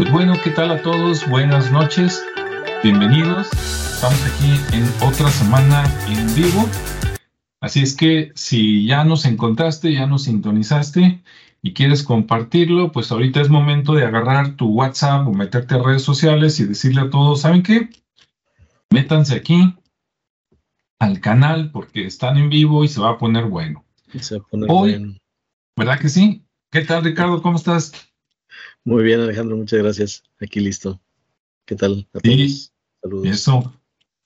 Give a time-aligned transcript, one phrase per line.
[0.00, 1.28] Pues bueno, ¿qué tal a todos?
[1.28, 2.24] Buenas noches,
[2.82, 3.52] bienvenidos.
[3.52, 6.66] Estamos aquí en otra semana en vivo.
[7.60, 11.22] Así es que si ya nos encontraste, ya nos sintonizaste
[11.60, 16.00] y quieres compartirlo, pues ahorita es momento de agarrar tu WhatsApp o meterte a redes
[16.00, 17.90] sociales y decirle a todos, ¿saben qué?
[18.88, 19.76] Métanse aquí
[20.98, 23.84] al canal porque están en vivo y se va a poner bueno.
[24.18, 25.16] Se va a poner bueno.
[25.76, 26.42] ¿Verdad que sí?
[26.70, 27.42] ¿Qué tal, Ricardo?
[27.42, 28.09] ¿Cómo estás?
[28.84, 30.22] Muy bien, Alejandro, muchas gracias.
[30.40, 31.00] Aquí listo.
[31.66, 32.72] ¿Qué tal a todos?
[33.02, 33.26] Saludos.
[33.26, 33.74] Eso.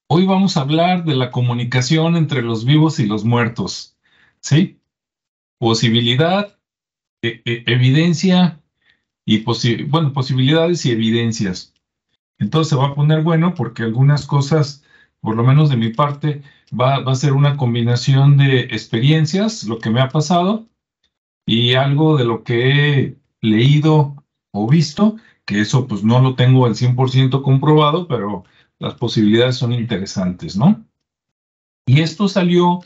[0.07, 3.97] Hoy vamos a hablar de la comunicación entre los vivos y los muertos.
[4.41, 4.79] ¿Sí?
[5.59, 6.59] Posibilidad,
[7.23, 8.61] e e evidencia
[9.25, 9.43] y
[9.85, 11.75] bueno, posibilidades y evidencias.
[12.39, 14.85] Entonces se va a poner bueno porque algunas cosas,
[15.21, 16.43] por lo menos de mi parte,
[16.79, 20.69] va, va a ser una combinación de experiencias, lo que me ha pasado,
[21.47, 24.24] y algo de lo que he leído
[24.55, 28.45] o visto, que eso pues no lo tengo al 100% comprobado, pero
[28.79, 30.85] las posibilidades son interesantes, ¿no?
[31.87, 32.81] Y esto salió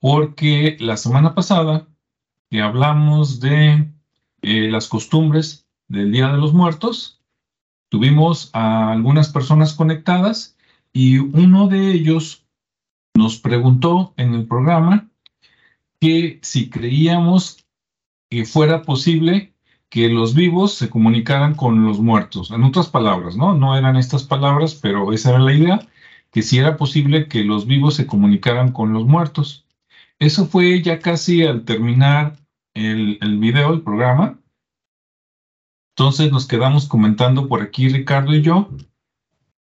[0.00, 1.88] porque la semana pasada
[2.50, 3.90] que hablamos de
[4.42, 7.22] eh, las costumbres del Día de los Muertos,
[7.88, 10.58] tuvimos a algunas personas conectadas
[10.92, 12.44] y uno de ellos
[13.14, 15.08] nos preguntó en el programa
[16.00, 17.64] que si creíamos
[18.28, 19.53] que fuera posible
[19.94, 22.50] que los vivos se comunicaran con los muertos.
[22.50, 23.54] En otras palabras, ¿no?
[23.54, 25.86] No eran estas palabras, pero esa era la idea,
[26.32, 29.64] que si era posible que los vivos se comunicaran con los muertos.
[30.18, 32.40] Eso fue ya casi al terminar
[32.74, 34.40] el, el video, el programa.
[35.96, 38.70] Entonces nos quedamos comentando por aquí Ricardo y yo.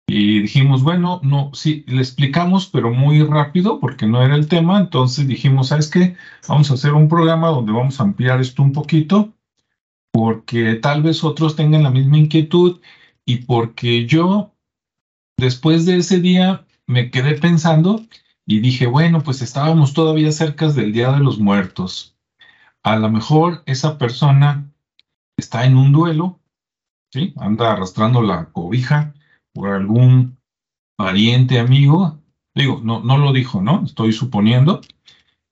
[0.08, 4.80] Y dijimos, bueno, no, sí, le explicamos, pero muy rápido porque no era el tema.
[4.80, 6.16] Entonces dijimos, ¿sabes qué?
[6.48, 9.37] Vamos a hacer un programa donde vamos a ampliar esto un poquito
[10.18, 12.82] porque tal vez otros tengan la misma inquietud
[13.24, 14.52] y porque yo
[15.38, 18.02] después de ese día me quedé pensando
[18.44, 22.18] y dije, bueno, pues estábamos todavía cerca del Día de los Muertos.
[22.82, 24.74] A lo mejor esa persona
[25.38, 26.40] está en un duelo,
[27.14, 27.36] ¿sí?
[27.38, 29.14] Anda arrastrando la cobija
[29.54, 30.40] por algún
[30.96, 32.18] pariente, amigo.
[32.56, 33.84] Digo, no, no lo dijo, ¿no?
[33.86, 34.82] Estoy suponiendo.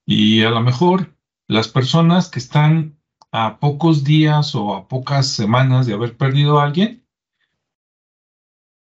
[0.08, 1.16] Y a lo mejor
[1.48, 2.96] las personas que están
[3.38, 7.06] a pocos días o a pocas semanas de haber perdido a alguien,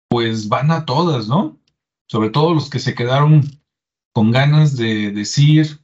[0.09, 1.61] pues van a todas, ¿no?
[2.09, 3.45] Sobre todo los que se quedaron
[4.13, 5.79] con ganas de decir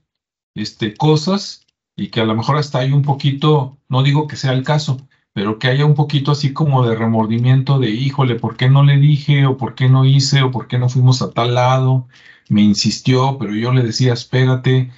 [0.57, 4.53] este, cosas y que a lo mejor hasta hay un poquito, no digo que sea
[4.53, 4.97] el caso,
[5.33, 8.97] pero que haya un poquito así como de remordimiento de, híjole, ¿por qué no le
[8.97, 12.09] dije o por qué no hice o por qué no fuimos a tal lado?
[12.49, 14.91] Me insistió, pero yo le decía, espérate.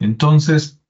[0.00, 0.81] Entonces,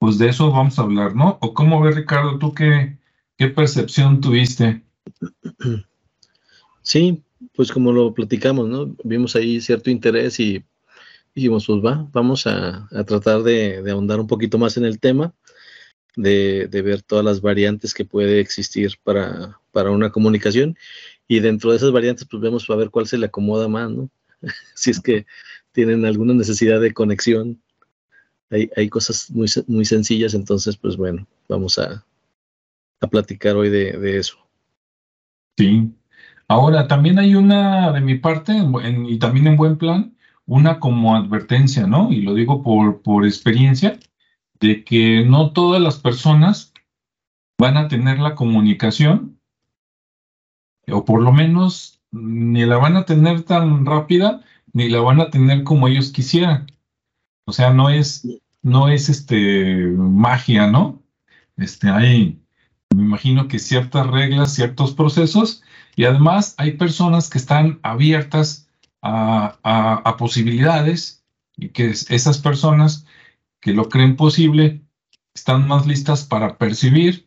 [0.00, 1.36] pues de eso vamos a hablar, ¿no?
[1.42, 2.96] ¿O cómo ves, Ricardo, tú qué,
[3.36, 4.82] qué percepción tuviste?
[6.80, 7.22] Sí,
[7.54, 8.96] pues como lo platicamos, ¿no?
[9.04, 10.64] Vimos ahí cierto interés y
[11.34, 15.34] dijimos, pues va, vamos a, tratar de, ahondar un poquito más en el tema,
[16.16, 20.78] de, ver todas las variantes que puede existir para, para una comunicación
[21.28, 24.08] y dentro de esas variantes, pues vemos a ver cuál se le acomoda más, ¿no?
[24.74, 25.26] si es que
[25.72, 27.60] tienen alguna necesidad de conexión
[28.50, 32.04] hay, cosas muy, muy sencillas, entonces, pues bueno, vamos a,
[33.00, 34.36] a platicar hoy de, eso.
[35.56, 35.92] Sí.
[36.48, 38.52] Ahora, también hay una de mi parte,
[39.08, 40.16] y también en buen plan,
[40.46, 42.10] una como advertencia, ¿no?
[42.10, 43.98] Y lo digo por, por experiencia,
[44.58, 46.72] de que no todas las personas
[47.58, 49.38] van a tener la comunicación,
[50.88, 55.30] o por lo menos ni la van a tener tan rápida, ni la van a
[55.30, 56.66] tener como ellos quisieran.
[57.50, 58.28] O sea, no es,
[58.62, 61.02] no es este magia, ¿no?
[61.56, 62.40] Este, hay,
[62.94, 65.64] me imagino que ciertas reglas, ciertos procesos,
[65.96, 68.68] y además hay personas que están abiertas
[69.02, 71.24] a, a, posibilidades
[71.56, 73.04] y que esas personas
[73.60, 74.82] que lo creen posible
[75.34, 77.26] están más listas para percibir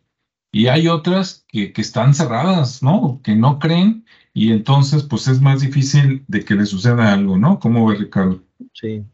[0.52, 3.20] y hay otras que, que, están cerradas, ¿no?
[3.22, 7.58] Que no creen y entonces pues es más difícil de que le suceda algo, ¿no?
[7.58, 8.42] ¿Cómo ve Ricardo?
[8.72, 9.04] Sí,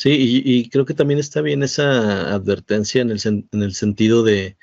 [0.00, 4.56] Sí, y, creo que también está bien esa advertencia en el, en el sentido de,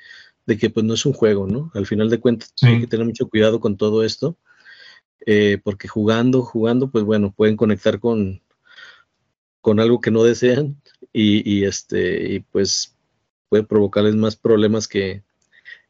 [0.58, 1.70] que pues no es un juego, ¿no?
[1.74, 4.36] Al final de cuentas hay que tener mucho cuidado con todo esto,
[5.26, 8.42] eh, porque jugando, jugando, pues bueno, pueden conectar con,
[9.60, 10.82] con algo que no desean
[11.12, 12.96] y, este, y pues
[13.48, 15.22] puede provocarles más problemas que,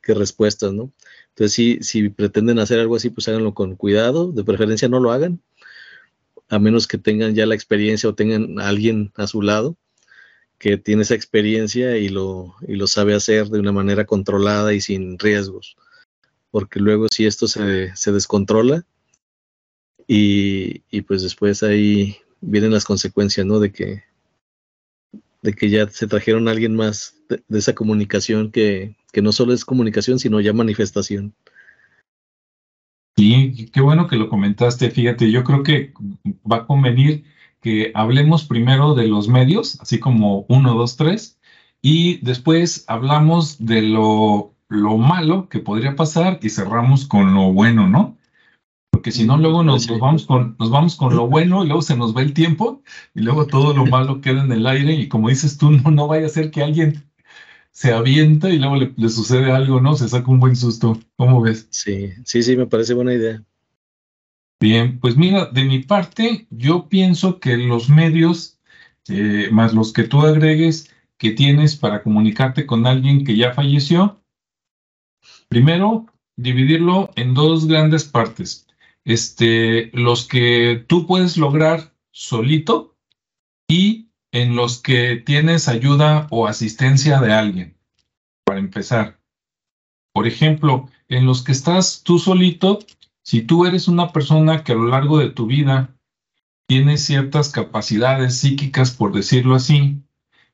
[0.02, 0.92] que respuestas, ¿no?
[1.30, 5.10] Entonces, sí, si pretenden hacer algo así, pues háganlo con cuidado, de preferencia no lo
[5.10, 5.40] hagan,
[6.48, 9.76] a menos que tengan ya la experiencia o tengan a alguien a su lado
[10.58, 14.80] que tiene esa experiencia y lo, y lo sabe hacer de una manera controlada y
[14.80, 15.76] sin riesgos.
[16.50, 18.84] porque luego si esto se, se descontrola
[20.06, 23.60] y, y, pues después ahí vienen las consecuencias, ¿no?
[23.60, 24.04] De que,
[25.42, 29.52] de que ya se trajeron a alguien más de, esa comunicación que, que no solo
[29.52, 31.34] es comunicación, sino ya manifestación.
[33.18, 34.92] Sí, qué bueno que lo comentaste.
[34.92, 35.92] Fíjate, yo creo que
[36.48, 37.24] va a convenir
[37.60, 41.36] que hablemos primero de los medios, así como uno, dos, tres,
[41.82, 47.88] y después hablamos de lo, lo malo que podría pasar y cerramos con lo bueno,
[47.88, 48.16] ¿no?
[48.92, 51.96] Porque si no, luego nos, vamos con, nos vamos con lo bueno y luego se
[51.96, 52.84] nos va el tiempo
[53.16, 56.06] y luego todo lo malo queda en el aire y como dices tú, no, no
[56.06, 57.10] vaya a ser que alguien
[57.70, 59.94] se avienta y luego le, le, sucede algo, ¿no?
[59.94, 60.98] Se saca un buen susto.
[61.16, 61.68] ¿Cómo ves?
[61.70, 63.42] Sí, sí, sí, me parece buena idea.
[64.60, 68.58] Bien, pues mira, de mi parte, yo pienso que los medios,
[69.08, 74.20] eh, más los que tú agregues que tienes para comunicarte con alguien que ya falleció,
[75.48, 76.06] primero,
[76.36, 78.66] dividirlo en dos grandes partes.
[79.04, 82.96] Este, los que tú puedes lograr solito
[83.68, 87.76] y en los que tienes ayuda o asistencia de alguien,
[88.44, 89.18] para empezar.
[90.12, 92.80] Por ejemplo, en los que estás tú solito,
[93.22, 95.94] si tú eres una persona que a lo largo de tu vida
[96.66, 100.02] tienes ciertas capacidades psíquicas, por decirlo así,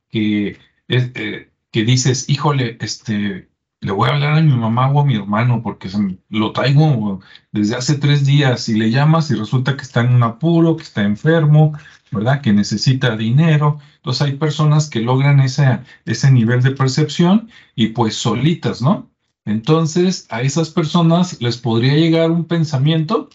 [0.08, 3.48] que, eh, que dices, híjole, este,
[3.80, 5.90] le voy a hablar a mi mamá o a mi hermano porque
[6.30, 7.20] lo traigo
[7.52, 10.84] desde hace tres días y le llamas y resulta que está en un apuro, que
[10.84, 11.72] está enfermo,
[12.14, 12.40] ¿verdad?
[12.40, 13.78] Que necesita dinero.
[13.96, 19.10] Entonces hay personas que logran ese, ese nivel de percepción y pues solitas, ¿no?
[19.44, 23.28] Entonces, a esas personas les podría llegar un pensamiento,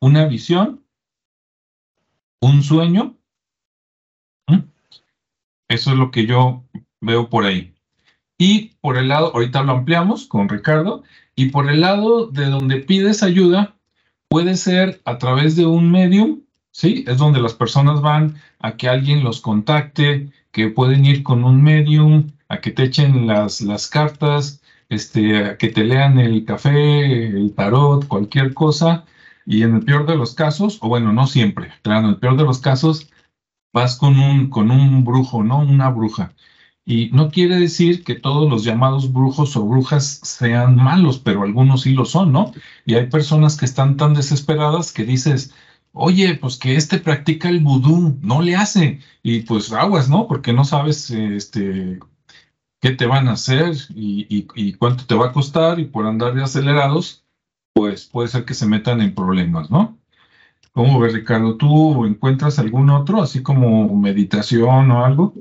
[0.00, 0.84] una visión,
[2.40, 3.16] un sueño.
[5.68, 6.64] Eso es lo que yo
[7.00, 7.74] veo por ahí.
[8.36, 11.04] Y por el lado, ahorita lo ampliamos con Ricardo,
[11.36, 13.76] y por el lado de donde pides ayuda,
[14.28, 16.42] puede ser a través de un medium,
[16.74, 17.04] ¿sí?
[17.06, 21.62] Es donde las personas van a que alguien los contacte, que pueden ir con un
[21.62, 27.54] medium, a que te echen las, las cartas, este, que te lean el café, el
[27.54, 29.04] tarot, cualquier cosa,
[29.46, 32.36] y en el peor de los casos, o bueno, no siempre, claro, en el peor
[32.36, 33.08] de los casos,
[33.72, 35.58] vas con un, con un brujo, ¿no?
[35.58, 36.34] Una bruja.
[36.86, 41.82] Y no quiere decir que todos los llamados brujos o brujas sean malos, pero algunos
[41.82, 42.52] sí lo son, ¿no?
[42.84, 45.54] Y hay personas que están tan desesperadas que dices,
[45.94, 49.00] oye, pues que este practica el vudú, no le hace.
[49.22, 50.28] Y pues aguas, ¿no?
[50.28, 52.00] Porque no sabes este,
[52.80, 54.42] qué te van a hacer y,
[54.74, 57.24] cuánto te va a costar y por andar de acelerados,
[57.72, 59.98] pues puede ser que se metan en problemas, ¿no?
[60.72, 61.56] ¿Cómo ves, Ricardo?
[61.56, 65.32] ¿Tú encuentras algún otro, así como meditación o algo?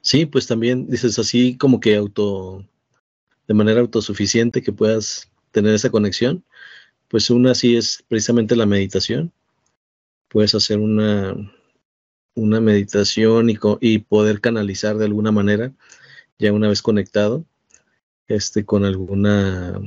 [0.00, 2.64] Sí, pues también dices así como que auto,
[3.48, 6.44] de manera autosuficiente que puedas tener esa conexión.
[7.10, 9.32] Pues una sí es precisamente la meditación.
[10.28, 11.34] Puedes hacer una,
[12.36, 15.72] una meditación y, y, poder canalizar de alguna manera,
[16.38, 17.44] ya una vez conectado,
[18.28, 19.80] este, con alguna,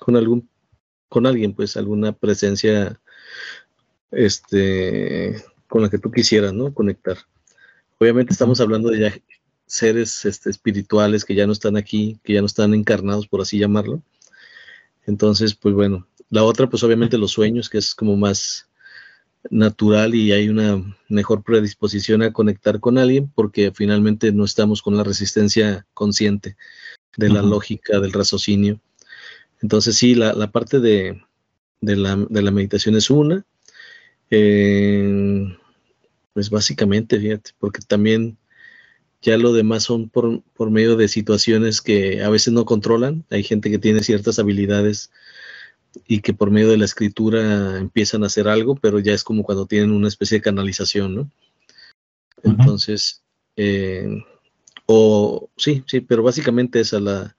[0.00, 0.50] con algún,
[1.08, 3.00] con alguien, pues alguna presencia,
[4.10, 6.74] este, con la que tú quisieras, ¿no?
[6.74, 7.16] Conectar.
[7.98, 9.14] Obviamente estamos hablando de ya
[9.64, 13.58] seres este, espirituales que ya no están aquí, que ya no están encarnados, por así
[13.58, 14.02] llamarlo.
[15.06, 18.70] Entonces, pues bueno, la otra, pues obviamente los sueños, que es como más,
[19.48, 24.96] natural y hay una mejor predisposición a conectar con alguien porque finalmente no estamos con
[24.96, 26.56] la resistencia consciente
[27.16, 28.80] de la lógica, del raciocinio.
[29.62, 31.22] Entonces sí, la, parte de,
[31.80, 32.16] la,
[32.50, 33.44] meditación es una.
[34.30, 35.56] Eh,
[36.32, 38.38] pues básicamente, fíjate, porque también
[39.22, 43.24] ya lo demás son por, por medio de situaciones que a veces no controlan.
[43.30, 45.10] Hay gente que tiene ciertas habilidades
[46.06, 49.42] y que por medio de la escritura empiezan a hacer algo, pero ya es como
[49.42, 51.30] cuando tienen una especie de canalización, ¿no?
[52.42, 53.22] Entonces,
[53.56, 54.22] eh,
[54.86, 57.36] o sí, sí, pero básicamente esa la,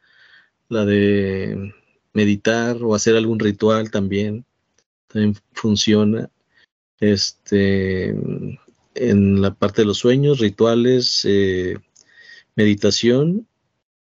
[0.70, 1.74] la de
[2.14, 4.46] meditar o hacer algún ritual también,
[5.08, 6.30] también funciona.
[7.00, 8.16] Este,
[8.96, 11.78] en la parte de los sueños, rituales, eh,
[12.56, 13.48] meditación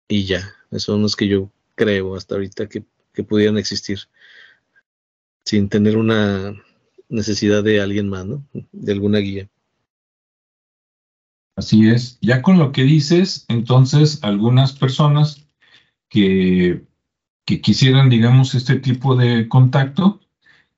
[0.09, 0.55] y ya.
[0.71, 4.01] Esos son los que yo creo hasta ahorita que, que pudieran existir
[5.45, 6.55] sin tener una
[7.09, 8.45] necesidad de alguien más, ¿no?
[8.73, 9.49] De alguna guía.
[11.57, 12.19] Así es.
[12.21, 15.47] Ya con lo que dices, entonces algunas personas
[16.09, 16.85] que,
[17.45, 20.21] que quisieran, digamos, este tipo de contacto,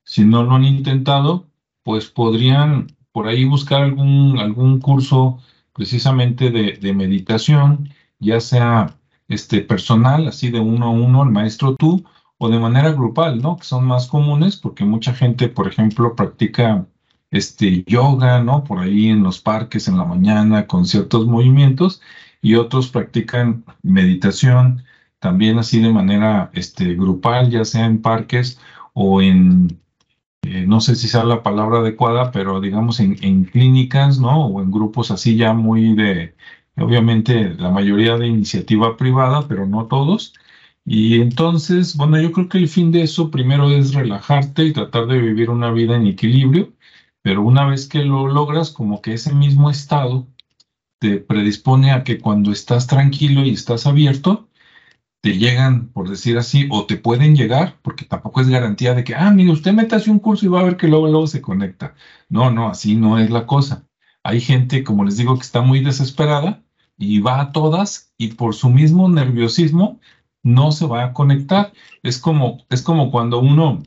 [0.05, 1.49] si no lo han intentado,
[1.85, 5.39] pues podrían por ahí buscar algún, algún curso
[5.73, 11.77] precisamente de, de meditación, ya sea este, personal, así de uno a uno, el maestro
[11.77, 12.05] tú,
[12.43, 13.57] o de manera grupal, ¿no?
[13.57, 16.87] Que son más comunes porque mucha gente, por ejemplo, practica
[17.31, 18.65] este yoga, ¿no?
[18.65, 22.03] Por ahí en los parques en la mañana con ciertos movimientos
[22.43, 24.83] y otros practican meditación
[25.21, 28.59] también así de manera este, grupal, ya sea en parques
[28.93, 29.81] o en,
[30.43, 34.47] eh, no sé si sea la palabra adecuada, pero digamos en, en clínicas, ¿no?
[34.47, 36.35] O en grupos así ya muy de,
[36.77, 40.35] obviamente la mayoría de iniciativa privada, pero no todos.
[40.85, 45.07] Y entonces, bueno, yo creo que el fin de eso primero es relajarte y tratar
[45.07, 46.73] de vivir una vida en equilibrio,
[47.23, 50.27] pero una vez que lo logras, como que ese mismo estado
[50.99, 54.49] te predispone a que cuando estás tranquilo y estás abierto,
[55.23, 59.15] te llegan, por decir así, o te pueden llegar, porque tampoco es garantía de que,
[59.15, 61.41] ah, mire, usted mete así un curso y va a ver que luego, luego se
[61.43, 61.95] conecta.
[62.29, 63.87] No, no, así no es la cosa.
[64.25, 66.65] Hay gente, como les digo, que está muy desesperada
[66.99, 70.01] y va a todas y por su mismo nerviosismo
[70.43, 71.73] no se va a conectar.
[72.03, 73.83] Es como, es como cuando uno,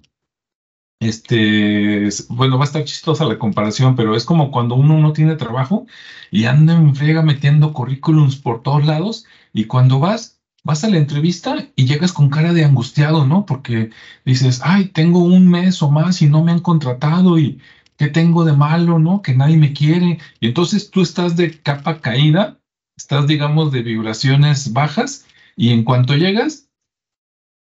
[1.00, 5.36] este, bueno, va a estar chistosa la comparación, pero es como cuando uno no tiene
[5.36, 5.86] trabajo
[6.32, 10.98] y anda en frega metiendo currículums por todos lados y cuando vas, vas a la
[10.98, 13.46] entrevista y llegas con cara de angustiado, ¿no?
[13.46, 13.92] Porque
[14.26, 17.60] dices, ay, tengo un mes o más y no me han contratado y
[17.98, 19.22] ¿qué tengo de malo, no?
[19.22, 20.20] Que nadie me quiere.
[20.40, 22.60] Y entonces tú estás de capa caída,
[22.98, 26.70] estás, digamos, de vibraciones bajas y en cuanto llegas,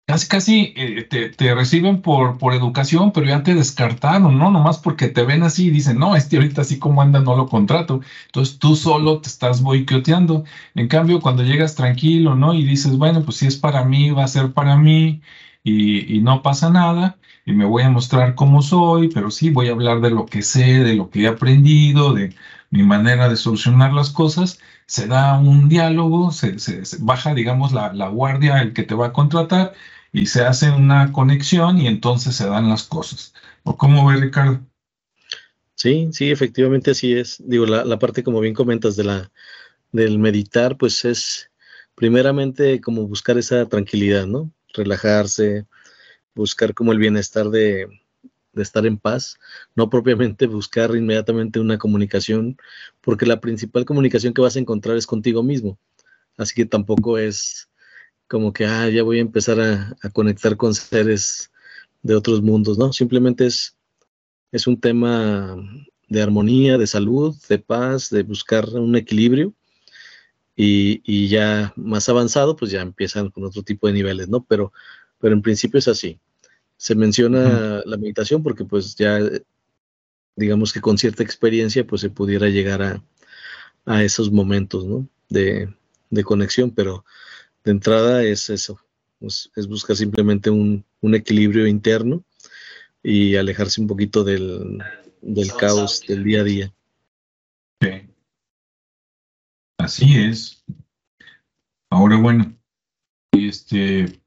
[0.07, 4.51] casi casi eh, te, reciben por, por educación, pero ya te descartaron, ¿no?
[4.51, 7.47] Nomás porque te ven así y dicen, no, este ahorita así como anda no lo
[7.47, 8.01] contrato.
[8.27, 10.45] Entonces tú solo te estás boicoteando.
[10.75, 12.55] En cambio, cuando llegas tranquilo, ¿no?
[12.55, 15.23] Y dices, bueno, pues si es para mí, va a ser para mí
[15.63, 19.69] y, y no pasa nada y me voy a mostrar cómo soy, pero sí voy
[19.69, 22.35] a hablar de lo que sé, de lo que he aprendido, de
[22.71, 26.57] mi manera de solucionar las cosas se da un diálogo, se,
[26.99, 29.73] baja, digamos, la, guardia, el que te va a contratar,
[30.13, 33.33] y se hace una conexión y entonces se dan las cosas.
[33.63, 34.59] ¿O cómo ve, Ricardo?
[35.77, 37.41] Sí, sí, efectivamente así es.
[37.47, 39.31] Digo, la, parte, como bien comentas, de la,
[39.93, 41.53] del meditar, pues es
[41.95, 44.51] primeramente como buscar esa tranquilidad, ¿no?
[44.75, 45.67] Relajarse,
[46.35, 47.87] buscar como el bienestar de,
[48.53, 49.39] de estar en paz,
[49.75, 52.57] no propiamente buscar inmediatamente una comunicación,
[53.01, 55.79] porque la principal comunicación que vas a encontrar es contigo mismo.
[56.37, 57.69] Así que tampoco es
[58.29, 61.51] como que, ah, ya voy a empezar a, conectar con seres
[62.03, 62.93] de otros mundos, ¿no?
[62.93, 63.77] Simplemente es,
[64.53, 65.57] es un tema
[66.09, 69.55] de armonía, de salud, de paz, de buscar un equilibrio.
[70.57, 74.45] Y, y, ya más avanzado, pues ya empiezan con otro tipo de niveles, ¿no?
[74.45, 74.73] Pero,
[75.19, 76.21] pero en principio es así
[76.81, 79.19] se menciona la meditación porque pues ya
[80.35, 83.05] digamos que con cierta experiencia pues se pudiera llegar a,
[83.85, 85.07] a esos momentos ¿no?
[85.29, 85.69] de,
[86.09, 87.05] de, conexión, pero
[87.65, 88.81] de entrada es eso,
[89.21, 92.25] es, buscar simplemente un, un, equilibrio interno
[93.03, 94.79] y alejarse un poquito del,
[95.21, 96.75] del caos del día a día.
[97.83, 97.91] Sí.
[99.77, 100.65] Así es.
[101.91, 102.57] Ahora bueno,
[103.33, 104.19] este,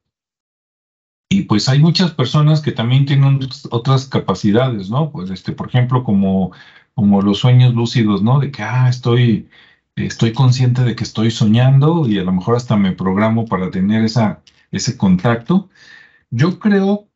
[1.34, 3.40] y pues hay muchas personas que también tienen
[3.72, 5.12] otras capacidades, ¿no?
[5.12, 6.52] Pues este, por ejemplo, como,
[6.94, 8.40] como los sueños lúcidos, ¿no?
[8.40, 9.50] De que, ah, estoy,
[9.96, 14.04] estoy consciente de que estoy soñando y a lo mejor hasta me programo para tener
[14.04, 15.70] esa, ese contacto.
[16.30, 17.10] Yo creo,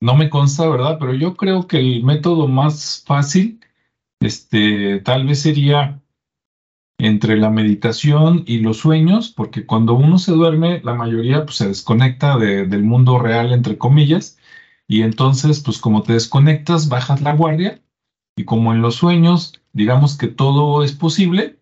[0.00, 0.98] no me consta, ¿verdad?
[1.00, 3.60] Pero yo creo que el método más fácil,
[4.20, 6.02] este, tal vez sería
[6.98, 11.68] entre la meditación y los sueños, porque cuando uno se duerme, la mayoría pues, se
[11.68, 14.38] desconecta del mundo real, entre comillas,
[14.88, 17.82] y entonces, pues como te desconectas, bajas la guardia,
[18.36, 21.60] y como en los sueños, digamos que todo es posible,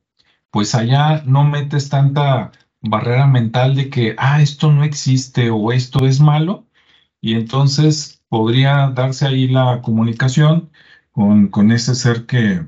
[0.50, 6.06] pues allá no metes tanta barrera mental de que, ah, esto no existe o esto
[6.06, 6.66] es malo,
[7.20, 10.70] y entonces podría darse ahí la comunicación
[11.12, 12.66] con, con ese ser que,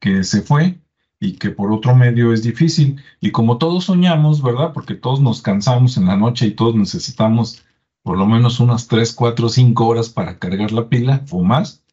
[0.00, 0.79] que se fue
[1.20, 3.00] y que por otro medio es difícil.
[3.20, 4.72] Y como todos soñamos, ¿verdad?
[4.72, 7.62] Porque todos nos cansamos en la noche y todos necesitamos
[8.02, 11.84] por lo menos unas 3, 4, 5 horas para cargar la pila o más,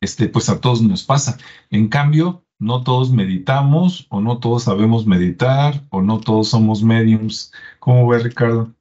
[0.00, 1.36] este, pues a todos nos pasa.
[1.70, 7.52] En cambio, no todos meditamos o no todos sabemos meditar o no todos somos mediums.
[7.80, 8.72] ¿Cómo ve Ricardo?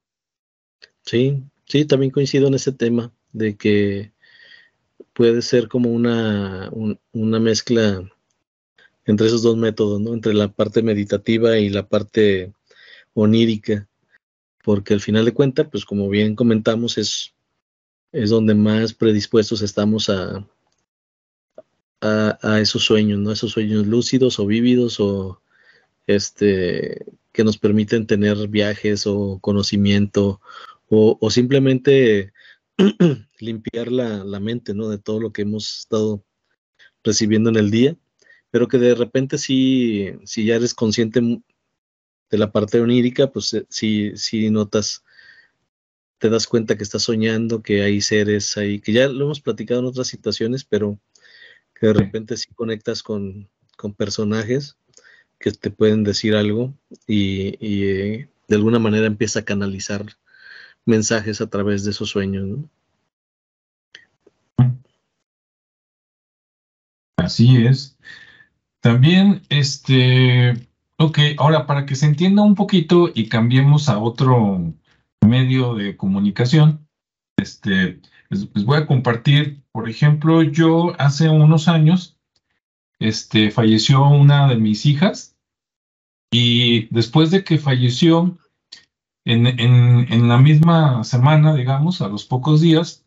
[1.03, 4.11] Sí, sí, también coincido en ese tema de que
[5.13, 6.69] puede ser como una,
[7.11, 8.07] una mezcla
[9.07, 10.13] entre esos dos métodos, ¿no?
[10.13, 12.53] Entre la parte meditativa y la parte
[13.13, 13.87] onírica,
[14.63, 17.33] porque al final de cuentas, pues como bien comentamos, es,
[18.11, 20.45] es donde más predispuestos estamos a,
[22.01, 23.31] a, esos sueños, ¿no?
[23.31, 25.41] Esos sueños lúcidos o vívidos o
[26.05, 30.41] este que nos permiten tener viajes o conocimiento
[30.89, 32.33] o, simplemente
[33.39, 34.89] limpiar la, la, mente, ¿no?
[34.89, 36.23] De todo lo que hemos estado
[37.03, 37.97] recibiendo en el día,
[38.57, 43.67] pero que de repente si, si ya eres consciente de la parte onírica, pues eh,
[43.69, 45.03] si, si notas,
[46.17, 49.81] te das cuenta que estás soñando, que hay seres ahí, que ya lo hemos platicado
[49.81, 50.99] en otras situaciones, pero
[51.75, 53.47] que de repente si conectas con,
[53.77, 54.75] con personajes
[55.37, 56.73] que te pueden decir algo
[57.05, 60.03] y, eh, de alguna manera empieza a canalizar
[60.83, 62.57] mensajes a través de esos sueños.
[67.17, 67.95] Así es.
[68.87, 74.73] También, este, ok, ahora para que se entienda un poquito y cambiemos a otro
[75.19, 76.87] medio de comunicación,
[77.35, 82.17] este, les voy a compartir, por ejemplo, yo hace unos años,
[82.97, 85.35] este, falleció una de mis hijas
[86.31, 88.37] y después de que falleció,
[89.25, 93.05] en, en, la misma semana, digamos, a los pocos días,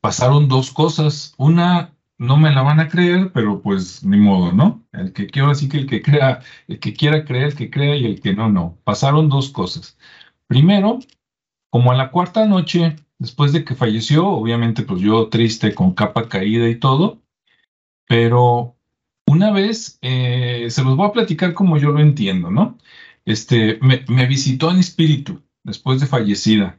[0.00, 1.34] pasaron dos cosas.
[1.36, 4.84] Una, no me la van a creer, pero pues ni modo, ¿no?
[4.92, 7.96] El que quiero así que el que crea, el que quiera creer, el que crea
[7.96, 8.78] y el que no, no.
[8.84, 9.96] Pasaron dos cosas.
[10.46, 10.98] Primero,
[11.70, 16.28] como a la cuarta noche, después de que falleció, obviamente pues yo triste, con capa
[16.28, 17.22] caída y todo,
[18.06, 18.76] pero
[19.26, 22.76] una vez, eh, se los voy a platicar como yo lo entiendo, ¿no?
[23.24, 26.78] Este, me, visitó en espíritu después de fallecida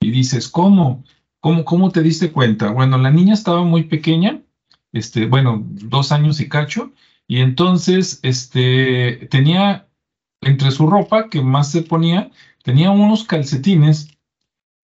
[0.00, 1.02] y dices, ¿cómo?
[1.40, 2.70] ¿Cómo, ¿Cómo te diste cuenta?
[2.70, 4.42] Bueno, la niña estaba muy pequeña,
[4.92, 6.92] este, bueno, dos años y cacho,
[7.26, 9.86] y entonces este, tenía
[10.40, 12.30] entre su ropa que más se ponía,
[12.62, 14.08] tenía unos calcetines.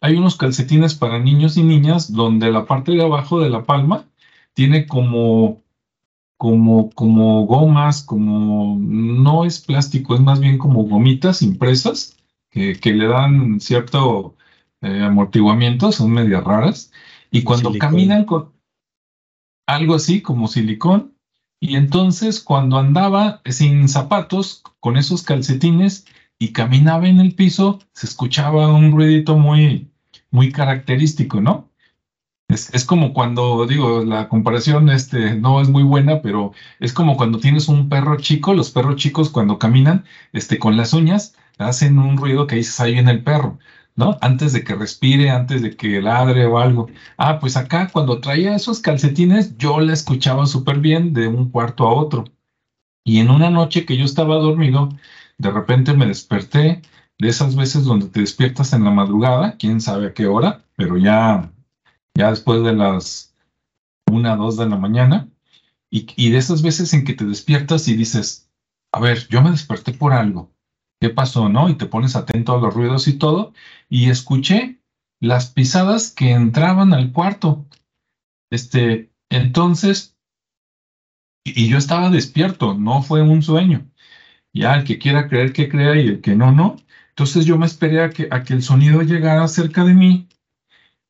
[0.00, 4.06] Hay unos calcetines para niños y niñas donde la parte de abajo de la palma
[4.54, 5.62] tiene como,
[6.36, 12.16] como, como gomas, como no es plástico, es más bien como gomitas impresas
[12.50, 14.36] que, le dan cierto
[14.82, 16.92] eh, amortiguamiento, son medias raras.
[17.30, 18.52] Y cuando caminan con
[19.66, 21.14] algo así como silicón,
[21.60, 26.06] y entonces cuando andaba sin zapatos con esos calcetines
[26.38, 29.92] y caminaba en el piso, se escuchaba un ruidito muy,
[30.30, 31.70] muy característico, ¿no?
[32.48, 37.38] Es, como cuando, digo, la comparación este, no es muy buena, pero es como cuando
[37.38, 42.16] tienes un perro chico, los perros chicos cuando caminan este, con las uñas hacen un
[42.16, 43.58] ruido que dices, ahí viene el perro,
[43.96, 44.18] ¿no?
[44.20, 46.88] Antes de que respire, antes de que ladre o algo.
[47.16, 51.86] Ah, pues acá cuando traía esos calcetines, yo la escuchaba súper bien de un cuarto
[51.86, 52.24] a otro.
[53.04, 54.88] Y en una noche que yo estaba dormido,
[55.38, 56.82] de repente me desperté
[57.18, 60.96] de esas veces donde te despiertas en la madrugada, quién sabe a qué hora, pero
[60.96, 61.52] ya,
[62.16, 63.34] ya después de las
[64.10, 65.28] una, dos de la mañana,
[65.90, 68.50] y, y de esas veces en que te despiertas y dices,
[68.92, 70.50] a ver, yo me desperté por algo,
[71.02, 71.68] ¿qué pasó, no?
[71.68, 73.52] Y te pones atento a los ruidos y todo,
[73.88, 74.78] y escuché
[75.20, 77.66] las pisadas que entraban al cuarto.
[78.52, 80.16] Este, entonces,
[81.44, 83.90] y, yo estaba despierto, no fue un sueño.
[84.54, 86.76] Ya el que quiera creer que crea y el que no, no.
[87.08, 90.28] Entonces yo me esperé a que, a que el sonido llegara cerca de mí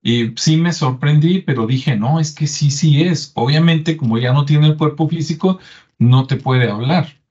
[0.02, 3.32] y sí me sorprendí, pero dije, no, es que sí, sí es.
[3.34, 5.60] Obviamente, como ya no tiene el cuerpo físico,
[5.98, 7.21] no te puede hablar.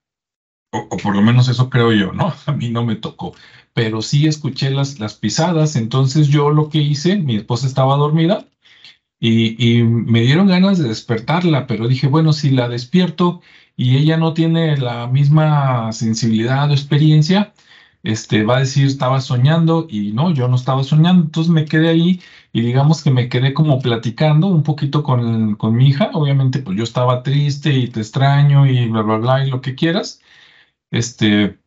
[0.72, 2.34] O, por lo menos eso creo yo, ¿no?
[2.46, 3.34] A mí no me tocó.
[3.74, 8.48] Pero sí escuché las, las pisadas, entonces yo lo que hice, mi esposa estaba dormida
[9.20, 13.42] y, y me dieron ganas de despertarla, pero dije, bueno, si la despierto
[13.78, 17.54] y ella no tiene la misma sensibilidad o experiencia,
[18.04, 21.90] este, va a decir, estaba soñando y no, yo no estaba soñando, entonces me quedé
[21.90, 26.60] ahí y digamos que me quedé como platicando un poquito con, con mi hija, obviamente
[26.60, 30.22] pues yo estaba triste y te extraño y bla, bla, bla, y lo que quieras,
[30.92, 31.60] este,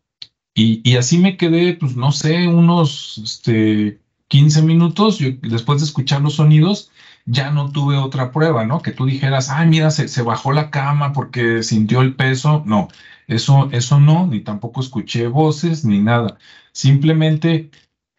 [0.54, 6.22] y, y así me quedé, pues no sé, unos este, 15 minutos, después de escuchar
[6.22, 6.90] los sonidos,
[7.26, 8.82] ya no tuve otra prueba, ¿no?
[8.82, 12.88] Que tú dijeras, ay, mira, se, se bajó la cama porque sintió el peso, no
[13.26, 16.38] eso, eso no, ni tampoco escuché voces ni nada.
[16.72, 17.70] Simplemente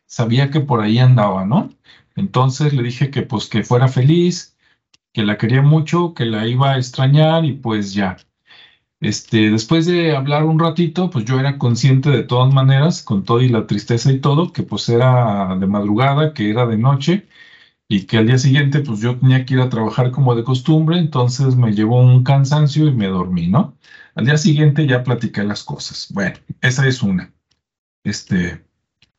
[0.05, 1.73] sabía que por ahí andaba, ¿no?
[2.15, 4.57] Entonces le dije que pues que fuera feliz,
[5.13, 8.17] que la quería mucho, que la iba a extrañar y pues ya.
[9.01, 13.41] Este, después de hablar un ratito, pues yo era consciente de todas maneras, con todo
[13.41, 17.27] y la tristeza y todo, que pues era de madrugada, que era de noche
[17.89, 20.97] y que al día siguiente pues yo tenía que ir a trabajar como de costumbre,
[20.99, 23.77] entonces me llevó un cansancio y me dormí, ¿no?
[24.15, 26.09] Al día siguiente ya platicé las cosas.
[26.13, 27.33] Bueno, esa es una.
[28.03, 28.65] Este,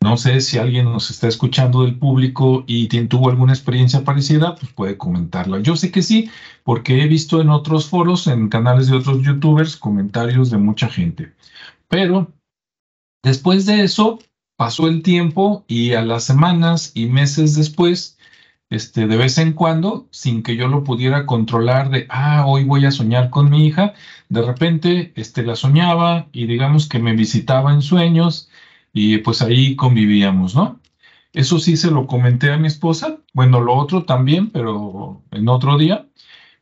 [0.02, 4.72] No sé si alguien nos está escuchando del público y tuvo alguna experiencia parecida, pues
[4.72, 5.60] puede comentarla.
[5.60, 6.30] Yo sé que sí,
[6.64, 11.32] porque he visto en otros foros, en canales de otros youtubers, comentarios de mucha gente.
[11.88, 12.32] Pero
[13.22, 14.18] después de eso,
[14.56, 18.18] pasó el tiempo y a las semanas y meses después,
[18.70, 22.84] este, de vez en cuando, sin que yo lo pudiera controlar de, ah, hoy voy
[22.84, 23.94] a soñar con mi hija,
[24.28, 28.48] de repente este, la soñaba y digamos que me visitaba en sueños
[28.96, 30.80] y pues ahí convivíamos, ¿no?
[31.34, 35.76] Eso sí se lo comenté a mi esposa, bueno, lo otro también, pero en otro
[35.76, 36.08] día.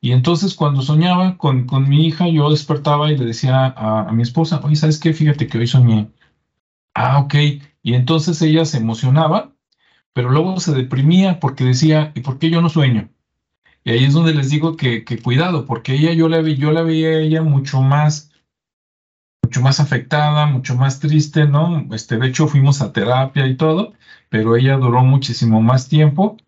[0.00, 4.12] Y entonces cuando soñaba con, con mi hija, yo despertaba y le decía a, a
[4.12, 5.12] mi esposa, oye, ¿sabes qué?
[5.12, 6.10] Fíjate que hoy soñé.
[6.94, 7.34] Ah, ok.
[7.82, 9.54] Y entonces ella se emocionaba,
[10.12, 13.10] pero luego se deprimía porque decía, ¿y por qué yo no sueño?
[13.84, 16.72] Y ahí es donde les digo que, que cuidado, porque ella yo la, vi, yo
[16.72, 18.32] la veía a ella mucho más
[19.44, 21.86] mucho más afectada, mucho más triste, ¿no?
[21.92, 23.92] Este, de hecho, fuimos a terapia y todo,
[24.30, 26.38] pero ella duró muchísimo más tiempo.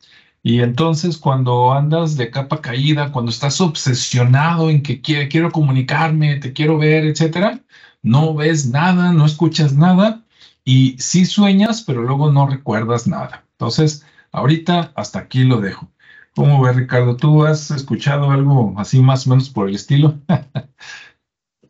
[0.43, 6.37] Y entonces, cuando andas de capa caída, cuando estás obsesionado en que quiero, quiero comunicarme,
[6.37, 7.61] te quiero ver, etcétera,
[8.03, 10.25] no ves nada, no escuchas nada
[10.65, 13.45] y sí sueñas, pero luego no recuerdas nada.
[13.53, 15.91] Entonces, ahorita hasta aquí lo dejo.
[16.35, 17.17] ¿Cómo ves, Ricardo?
[17.17, 20.19] ¿Tú has escuchado algo así más o menos por el estilo?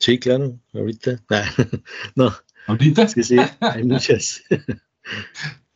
[0.07, 1.21] Sí, claro, ahorita.
[1.31, 1.51] Ah,
[2.14, 2.33] no.
[2.69, 3.09] ¿Ahorita?
[3.09, 4.45] Sí, sí, hay muchas.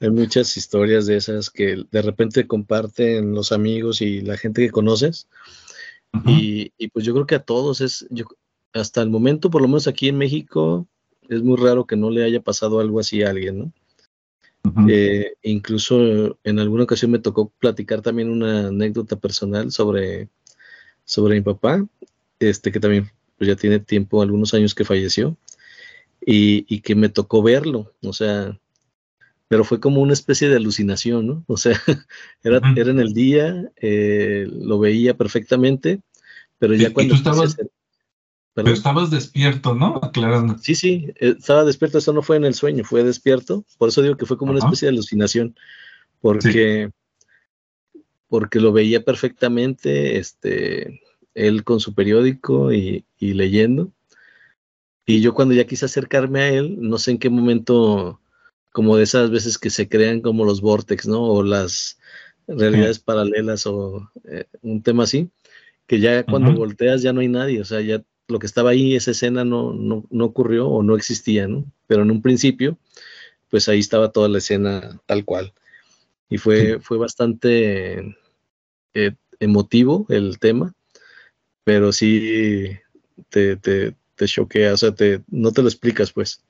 [0.00, 4.70] hay muchas historias de esas que de repente comparten los amigos y la gente que
[4.70, 5.26] conoces.
[6.24, 8.26] y, pues yo creo que a todos es, yo,
[8.72, 10.86] hasta el momento, por lo menos aquí en México,
[11.28, 13.72] es muy raro que no le haya pasado algo así a alguien, ¿no?
[14.88, 20.28] Eh, incluso en alguna ocasión me tocó platicar también una anécdota personal sobre,
[21.04, 21.84] sobre mi papá,
[22.38, 25.34] este que también pues ya tiene tiempo, algunos años que falleció,
[26.20, 28.60] y, que me tocó verlo, o sea,
[29.48, 31.44] pero fue como una especie de alucinación, ¿no?
[31.46, 31.72] O sea,
[32.44, 36.02] era, era en el día, eh, lo veía perfectamente,
[36.58, 37.14] pero ya cuando...
[37.14, 37.56] estabas,
[38.52, 39.98] pero estabas despierto, ¿no?
[40.02, 40.58] Aclarando.
[40.58, 44.02] Sí, sí, eh, estaba despierto, eso no fue en el sueño, fue despierto, por eso
[44.02, 45.56] digo que fue como una especie de alucinación,
[46.20, 46.90] porque...
[48.28, 51.00] porque lo veía perfectamente, este,
[51.34, 53.92] él con su periódico y, leyendo.
[55.06, 58.20] Y yo cuando ya quise acercarme a él, no sé en qué momento,
[58.72, 61.22] como de esas veces que se crean como los vortex, ¿no?
[61.22, 61.98] O las
[62.46, 65.30] realidades paralelas o eh, un tema así,
[65.86, 68.94] que ya cuando volteas ya no hay nadie, o sea, ya lo que estaba ahí,
[68.94, 71.64] esa escena no, no, ocurrió o no existía, ¿no?
[71.86, 72.78] Pero en un principio,
[73.50, 75.52] pues ahí estaba toda la escena tal cual.
[76.28, 78.16] Y fue, fue bastante
[78.94, 80.74] eh, emotivo el tema
[81.70, 82.76] pero sí
[83.28, 86.42] te, te, te choquea, o sea, te, no te lo explicas, pues.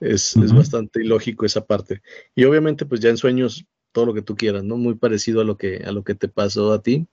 [0.00, 2.02] Es, es, bastante ilógico esa parte.
[2.34, 4.76] Y obviamente, pues ya en sueños, todo lo que tú quieras, ¿no?
[4.76, 7.06] Muy parecido a lo que, a lo que te pasó a ti.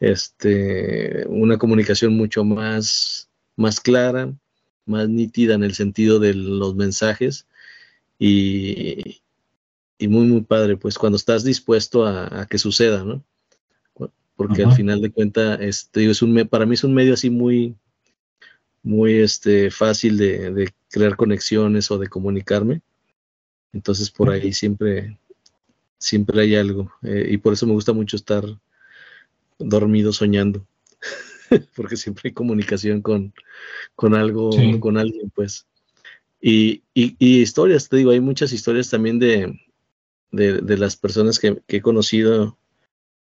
[0.00, 4.30] Este, una comunicación mucho más, más clara,
[4.84, 7.46] más nítida en el sentido de los mensajes
[8.18, 9.22] y,
[9.96, 13.24] y muy, muy padre, pues cuando estás dispuesto a, a que suceda, ¿no?
[14.40, 17.76] Porque al final de cuentas, este, es un, para mí es un medio así muy,
[18.82, 22.80] muy este, fácil de, crear conexiones o de comunicarme.
[23.74, 25.18] Entonces por ahí siempre,
[25.98, 26.90] siempre hay algo.
[27.02, 28.42] Eh, y por eso me gusta mucho estar
[29.58, 30.66] dormido soñando.
[31.76, 33.34] porque siempre hay comunicación con,
[33.94, 34.48] con algo,
[34.80, 35.66] con alguien, pues.
[36.40, 39.60] Y, historias, te digo, hay muchas historias también de,
[40.32, 42.56] de, las personas que, que, he conocido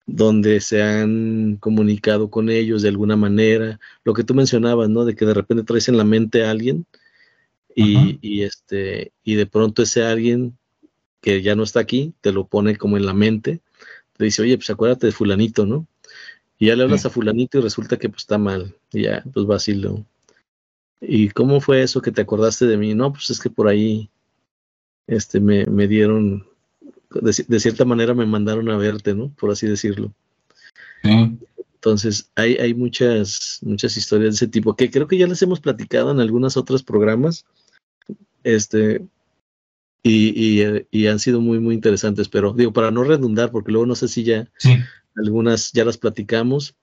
[0.06, 5.04] donde se han comunicado con ellos de alguna manera, lo que tú mencionabas, ¿no?
[5.04, 6.86] De que de repente traes en la mente a alguien
[7.74, 10.56] y, este, y de pronto ese alguien
[11.20, 13.60] que ya no está aquí, te lo pone como en la mente,
[14.16, 15.86] te dice, oye, pues acuérdate de fulanito, ¿no?
[16.58, 19.46] Y ya le hablas a fulanito y resulta que pues está mal, y ya, pues
[19.46, 20.04] vacilo.
[21.00, 22.94] ¿Y cómo fue eso que te acordaste de mí?
[22.94, 24.10] No, pues es que por ahí
[25.06, 26.46] este, me, me dieron
[27.20, 29.30] de, cierta manera me mandaron a verte, ¿no?
[29.30, 30.12] Por así decirlo.
[31.84, 35.60] Entonces, hay, hay muchas, muchas historias de ese tipo que creo que ya las hemos
[35.60, 37.44] platicado en algunos otros programas.
[38.42, 39.06] Este,
[40.02, 43.94] y, y, han sido muy, muy interesantes, pero digo, para no redundar, porque luego no
[43.94, 44.50] sé si ya
[45.16, 46.74] algunas ya las platicamos.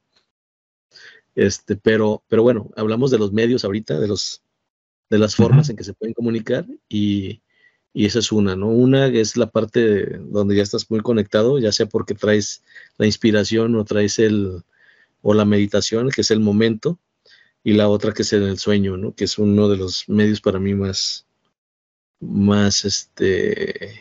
[1.36, 4.44] Este, pero, pero bueno, hablamos de los medios ahorita, de los,
[5.10, 7.42] de las formas en que se pueden comunicar y,
[7.94, 8.68] y esa es una, ¿no?
[8.68, 12.64] Una es la parte donde ya estás muy conectado, ya sea porque traes
[12.98, 14.64] la inspiración o traes el,
[15.22, 17.00] o la meditación, que es el momento,
[17.64, 19.14] y la otra que es el sueño, ¿no?
[19.14, 21.28] Que es uno de los medios para mí más,
[22.20, 24.00] más, este,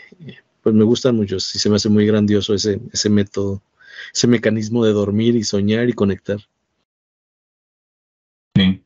[0.62, 3.62] pues me gustan mucho, sí se me hace muy grandioso ese, ese método,
[4.14, 6.38] ese mecanismo de dormir y soñar y conectar.
[8.54, 8.82] Sí.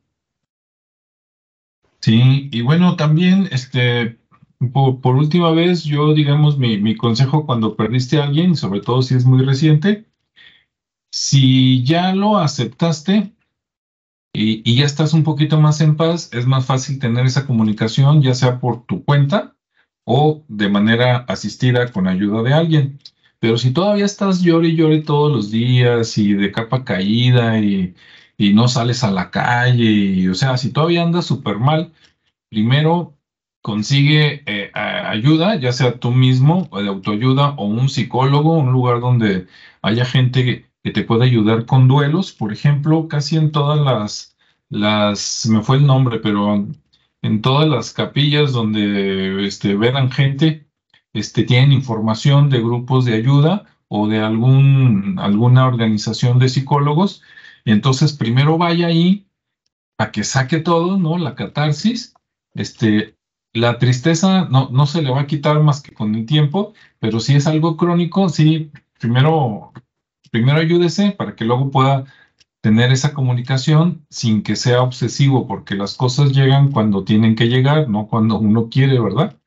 [2.01, 4.19] Sí, y bueno, también, este,
[4.73, 9.15] por, última vez, yo, digamos, mi, mi, consejo cuando perdiste a alguien, sobre todo si
[9.15, 10.05] es muy reciente,
[11.11, 13.33] si ya lo aceptaste
[14.33, 18.33] y, ya estás un poquito más en paz, es más fácil tener esa comunicación, ya
[18.33, 19.55] sea por tu cuenta
[20.05, 22.99] o de manera asistida con ayuda de alguien.
[23.39, 27.95] Pero si todavía estás llore y llore todos los días y de capa caída y,
[28.37, 31.93] y no sales a la calle, y, o sea, si todavía andas súper mal,
[32.49, 33.15] primero
[33.65, 38.99] consigue eh, ayuda, ya sea tú mismo o de autoayuda o un psicólogo, un lugar
[38.99, 39.47] donde
[39.81, 40.45] haya gente
[40.83, 44.37] que, te pueda ayudar con duelos, por ejemplo, casi en todas las,
[44.69, 46.63] las, me fue el nombre, pero
[47.23, 50.67] en todas las capillas donde este, verán gente,
[51.13, 57.23] este, tienen información de grupos de ayuda o de algún, alguna organización de psicólogos,
[57.63, 59.25] y entonces primero vaya ahí
[59.97, 61.17] a que saque todo, ¿no?
[61.17, 62.13] La catarsis,
[62.53, 63.14] este,
[63.55, 67.19] la tristeza no, no se le va a quitar más que con el tiempo, pero
[67.19, 69.71] si es algo crónico, sí, primero,
[70.29, 72.05] primero ayúdese para que luego pueda
[72.61, 77.87] tener esa comunicación sin que sea obsesivo, porque las cosas llegan cuando tienen que llegar,
[77.87, 79.37] no cuando uno quiere, ¿verdad?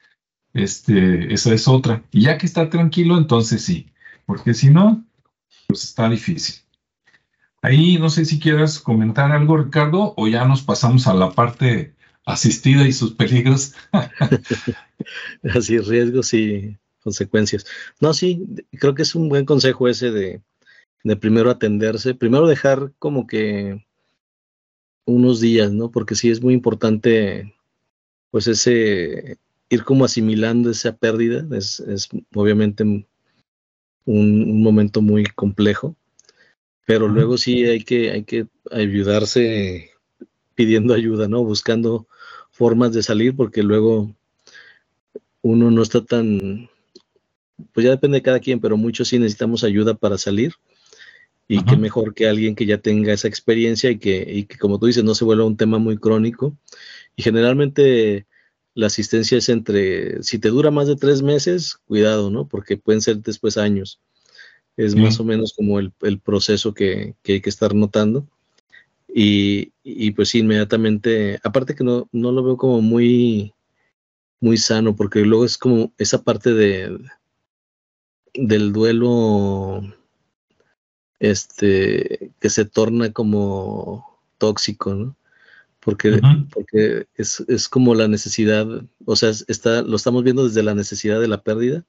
[0.54, 2.04] Este, esa es otra.
[2.10, 3.90] Y ya que está tranquilo, entonces sí,
[4.24, 5.04] porque si no,
[5.66, 6.62] pues está difícil.
[7.60, 11.94] Ahí no sé si quieras comentar algo, Ricardo, o ya nos pasamos a la parte
[12.28, 13.74] asistida y sus peligros.
[15.54, 17.64] Así, riesgos y consecuencias.
[18.00, 20.42] No, sí, creo que es un buen consejo ese de,
[21.04, 23.84] de primero atenderse, primero dejar como que
[25.06, 25.90] unos días, ¿no?
[25.90, 27.54] Porque sí es muy importante,
[28.30, 29.38] pues ese,
[29.70, 33.06] ir como asimilando esa pérdida, es, es obviamente un,
[34.04, 35.96] un, momento muy complejo,
[36.84, 39.92] pero luego sí hay que, hay que ayudarse
[40.54, 41.42] pidiendo ayuda, ¿no?
[41.42, 42.06] Buscando
[42.58, 44.12] formas de salir porque luego
[45.42, 46.68] uno no está tan,
[47.72, 50.54] pues ya depende de cada quien, pero muchos sí necesitamos ayuda para salir
[51.46, 54.78] y qué mejor que alguien que ya tenga esa experiencia y que, y que, como
[54.78, 56.54] tú dices, no se vuelva un tema muy crónico.
[57.16, 58.26] Y generalmente
[58.74, 62.46] la asistencia es entre, si te dura más de tres meses, cuidado, ¿no?
[62.46, 63.98] Porque pueden ser después años.
[64.76, 68.26] Es más o menos como el, el proceso que, que, hay que estar notando.
[69.08, 73.54] Y, y pues inmediatamente, aparte que no, no lo veo como muy,
[74.40, 76.98] muy sano, porque luego es como esa parte de,
[78.34, 79.82] del duelo
[81.20, 85.16] este que se torna como tóxico, ¿no?
[85.80, 86.20] Porque,
[86.52, 88.66] porque es, es, como la necesidad,
[89.06, 91.84] o sea, está, lo estamos viendo desde la necesidad de la pérdida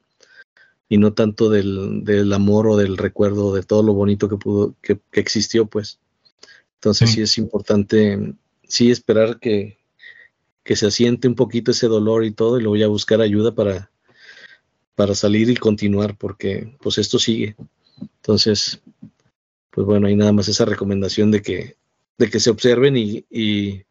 [0.87, 4.75] y no tanto del, del amor o del recuerdo de todo lo bonito que pudo,
[4.81, 5.99] que, que existió, pues.
[6.79, 7.21] Entonces sí.
[7.21, 9.79] es importante, sí esperar que,
[10.63, 13.91] que se asiente un poquito ese dolor y todo, y luego ya buscar ayuda para,
[14.95, 17.57] para salir y continuar, porque pues esto sigue.
[17.99, 18.81] Entonces,
[19.71, 21.75] pues bueno, hay nada más esa recomendación de que,
[22.17, 23.83] de que se observen y, y,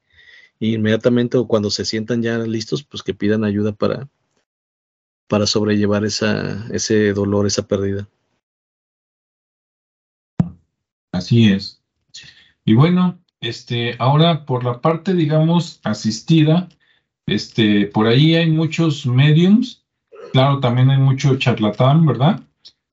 [0.61, 4.09] inmediatamente o cuando se sientan ya listos, pues que pidan ayuda para,
[5.27, 8.09] para sobrellevar esa, ese dolor, esa pérdida.
[11.12, 11.77] Así es.
[12.68, 16.68] Y bueno, este, ahora por la parte, digamos, asistida,
[17.26, 19.87] este, por ahí hay muchos mediums,
[20.35, 22.42] claro, también hay mucho charlatán, ¿verdad?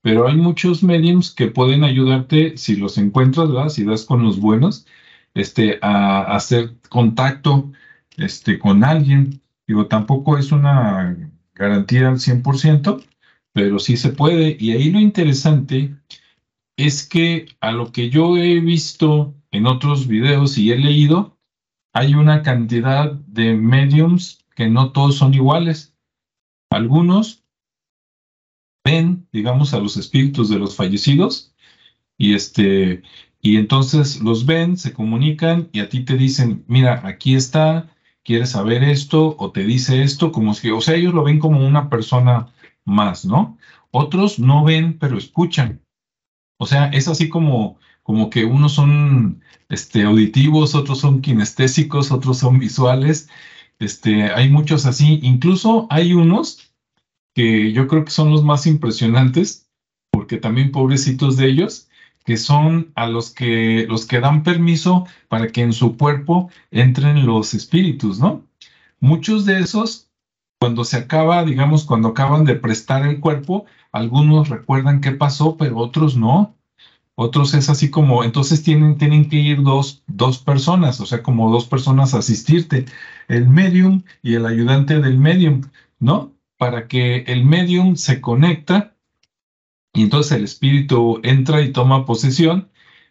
[0.00, 3.68] Pero hay muchos mediums que pueden ayudarte si los encuentras, ¿verdad?
[3.68, 4.86] Si das con los buenos,
[5.34, 7.70] este, a, hacer contacto,
[8.16, 9.42] este, con alguien.
[9.66, 13.04] Digo, tampoco es una garantía al 100%,
[13.52, 14.56] pero sí se puede.
[14.58, 15.94] Y ahí lo interesante
[16.78, 21.38] es que a lo que yo he visto en otros videos y he leído,
[21.92, 25.94] hay una cantidad de mediums que no todos son iguales.
[26.70, 27.44] Algunos
[28.84, 31.54] ven, digamos, a los espíritus de los fallecidos
[32.18, 33.02] y este
[33.40, 38.50] y entonces los ven, se comunican y a ti te dicen, mira, aquí está, quieres
[38.50, 41.88] saber esto o te dice esto, como si, o sea, ellos lo ven como una
[41.88, 42.48] persona
[42.84, 43.56] más, ¿no?
[43.92, 45.80] Otros no ven, pero escuchan.
[46.58, 52.38] O sea, es así como, como que unos son este, auditivos, otros son kinestésicos, otros
[52.38, 53.28] son visuales.
[53.80, 55.18] Este, hay muchos así.
[55.24, 56.72] Incluso hay unos
[57.34, 59.68] que yo creo que son los más impresionantes,
[60.12, 61.88] porque también pobrecitos de ellos,
[62.24, 67.26] que son a los que los que dan permiso para que en su cuerpo entren
[67.26, 68.44] los espíritus, ¿no?
[69.00, 70.08] Muchos de esos
[70.60, 75.78] cuando se acaba, digamos, cuando acaban de prestar el cuerpo, algunos recuerdan qué pasó, pero
[75.78, 76.56] otros no.
[77.18, 81.50] Otros es así como, entonces tienen, tienen que ir dos, dos personas, o sea, como
[81.50, 82.84] dos personas a asistirte,
[83.28, 85.62] el medium y el ayudante del medium,
[85.98, 86.34] ¿no?
[86.58, 88.94] Para que el medium se conecta
[89.94, 92.68] y entonces el espíritu entra y toma posesión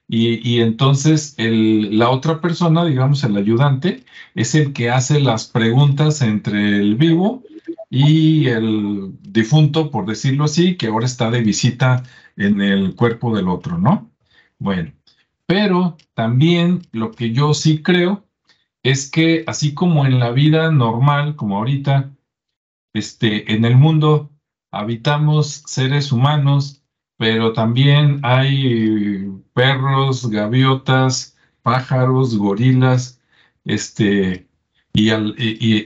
[0.07, 4.03] y, entonces la otra persona, digamos el ayudante,
[4.35, 7.43] es el que hace las preguntas entre el vivo
[7.89, 12.03] y el difunto, por decirlo así, que ahora está de visita
[12.37, 14.11] en el cuerpo del otro, ¿no?
[14.59, 14.93] Bueno,
[15.47, 18.25] pero también lo que yo sí creo
[18.83, 22.11] es que así como en la vida normal, como ahorita,
[22.93, 24.31] este, en el mundo
[24.71, 26.85] habitamos seres humanos
[27.17, 33.21] pero también hay perros, gaviotas, pájaros, gorilas,
[33.63, 34.47] este,
[34.95, 35.11] y,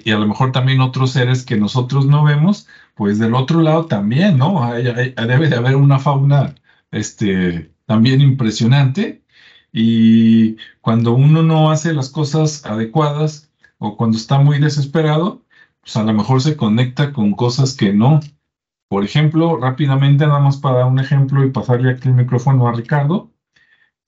[0.05, 3.85] y, a lo mejor también otros seres que nosotros no vemos, pues del otro lado
[3.87, 4.71] también, ¿no?
[4.73, 6.55] debe de haber una fauna
[6.91, 9.23] este, también impresionante
[9.71, 15.43] y cuando uno no hace las cosas adecuadas o cuando está muy desesperado,
[15.81, 18.19] pues a lo mejor se conecta con cosas que no,
[18.89, 22.73] por ejemplo, rápidamente, nada más para dar un ejemplo y pasarle aquí el micrófono a
[22.73, 23.31] Ricardo,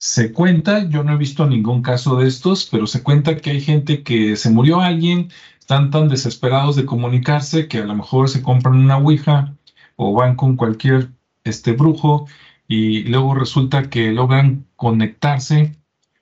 [0.02, 3.62] se cuenta, yo no he visto ningún caso de estos, pero se cuenta que hay
[3.62, 8.42] gente que se murió alguien, están tan desesperados de comunicarse que a lo mejor se
[8.42, 9.56] compran una ouija
[9.98, 11.12] o van con cualquier
[11.44, 12.28] este brujo
[12.68, 15.78] y luego resulta que logran conectarse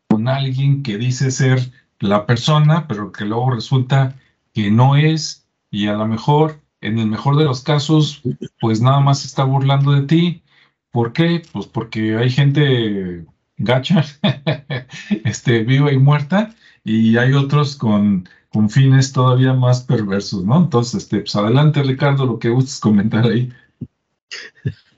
[0.10, 4.18] con alguien que dice ser la persona, pero que luego resulta
[4.54, 8.24] que no es y a lo mejor en el mejor de los casos,
[8.60, 10.44] pues nada más está burlando de ti.
[10.92, 11.44] ¿Por qué?
[11.54, 13.26] Pues porque hay gente
[13.60, 14.04] gacha,
[15.26, 20.58] este, viva y muerta, y hay otros con, con fines todavía más perversos, ¿no?
[20.58, 23.54] Entonces, este, pues adelante, Ricardo, lo que gustes comentar ahí.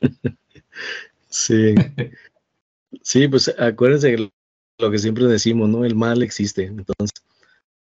[1.34, 1.76] Sí.
[3.04, 4.30] Sí, pues acuérdense
[4.78, 5.86] lo que siempre decimos, ¿no?
[5.86, 7.24] El mal existe, entonces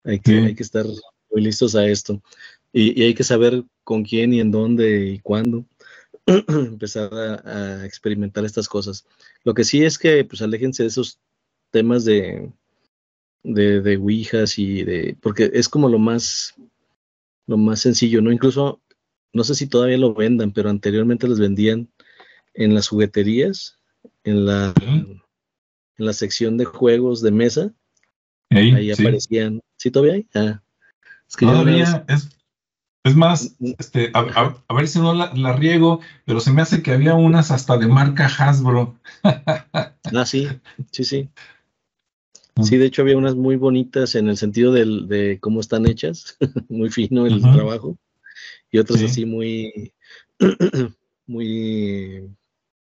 [0.04, 0.86] hay que, hay que estar
[1.32, 2.22] muy listos a esto.
[2.72, 5.66] Y, hay que saber con quién y en dónde y cuándo
[6.48, 9.06] empezar a, experimentar estas cosas.
[9.44, 11.20] Lo que sí es que, pues, aléjense de esos
[11.72, 12.52] temas de,
[13.44, 16.56] de, de ouijas y de, porque es como lo más,
[17.48, 18.32] lo más sencillo, ¿no?
[18.32, 18.82] Incluso,
[19.34, 21.90] no sé si todavía lo vendan, pero anteriormente les vendían
[22.54, 23.78] en las jugueterías,
[24.24, 25.22] en la, en
[25.98, 27.74] la sección de juegos de mesa.
[28.50, 29.62] ahí aparecían.
[29.78, 30.28] ¿Sí todavía hay?
[30.34, 30.62] Ah,
[31.28, 32.39] es que todavía es,
[33.10, 37.16] es más, este, a, ver si no la, riego, pero se me hace que había
[37.16, 39.00] unas hasta de marca Hasbro.
[39.24, 40.48] ah, sí,
[40.92, 41.30] sí, sí.
[42.56, 42.64] Mm.
[42.64, 46.38] Sí, de hecho había unas muy bonitas en el sentido de cómo están hechas,
[46.70, 47.98] muy fino el trabajo,
[48.72, 49.94] y otras así muy,
[51.28, 52.30] muy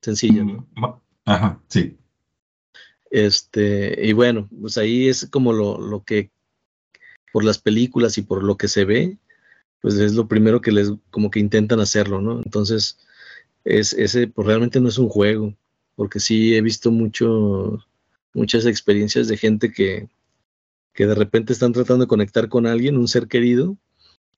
[0.01, 0.44] sencillas.
[0.44, 0.85] Mm,
[1.25, 1.96] ajá, sí.
[3.11, 6.31] Este, y bueno, pues ahí es como lo, lo que,
[7.33, 9.18] por las películas y por lo que se ve,
[9.83, 12.40] pues es lo primero que les, como que intentan hacerlo, ¿no?
[12.42, 12.99] Entonces,
[13.64, 15.55] es, ese pues realmente no es un juego,
[15.97, 17.85] porque sí he visto mucho,
[18.33, 20.09] muchas experiencias de gente que,
[20.95, 23.77] que de repente están tratando de conectar con alguien, un ser querido,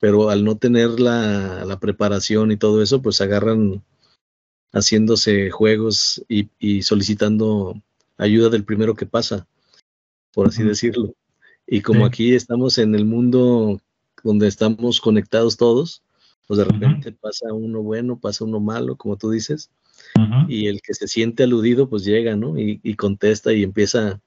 [0.00, 3.84] pero al no tener la, la preparación y todo eso, pues agarran
[4.72, 7.80] haciéndose juegos y, y, solicitando
[8.16, 9.46] ayuda del primero que pasa,
[10.32, 11.14] por así decirlo.
[11.66, 13.80] Y como aquí estamos en el mundo
[14.24, 16.02] donde estamos conectados todos,
[16.48, 19.70] pues de repente pasa uno bueno, pasa uno malo, como tú dices,
[20.48, 22.58] y el que se siente aludido, pues llega, ¿no?
[22.58, 24.20] Y, contesta y empieza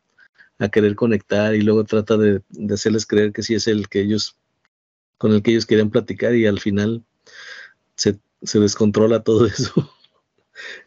[0.59, 4.37] a querer conectar y luego trata de, hacerles creer que sí es el que ellos,
[5.17, 7.03] con el que ellos querían platicar y al final
[7.95, 9.91] se, descontrola todo eso.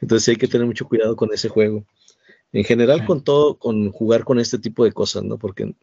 [0.00, 1.84] Entonces sí hay que tener mucho cuidado con ese juego.
[2.52, 5.38] En general, con todo, con jugar con este tipo de cosas, ¿no?
[5.38, 5.74] Porque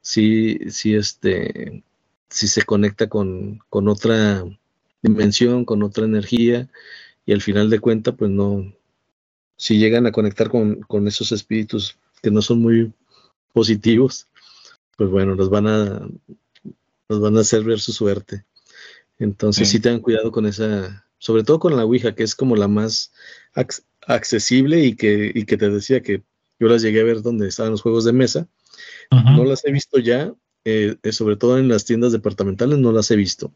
[0.00, 1.82] sí, sí, este,
[2.30, 4.44] si se conecta con, con otra
[5.02, 6.68] dimensión, con otra energía,
[7.24, 8.72] y al final de cuenta, pues no,
[9.56, 12.92] si llegan a conectar con, con esos espíritus que no son muy
[13.52, 14.28] positivos,
[14.96, 16.08] pues bueno, los van a,
[17.08, 18.44] los van a hacer ver su suerte.
[19.18, 22.68] Entonces sí, tengan cuidado con esa, sobre todo con la Ouija, que es como la
[22.68, 23.12] más
[24.06, 26.22] accesible y que, y que te decía que
[26.60, 28.48] yo las llegué a ver donde estaban los juegos de mesa.
[29.10, 30.32] No las he visto ya,
[30.70, 33.54] eh, eh, sobre todo en las tiendas departamentales no las he visto,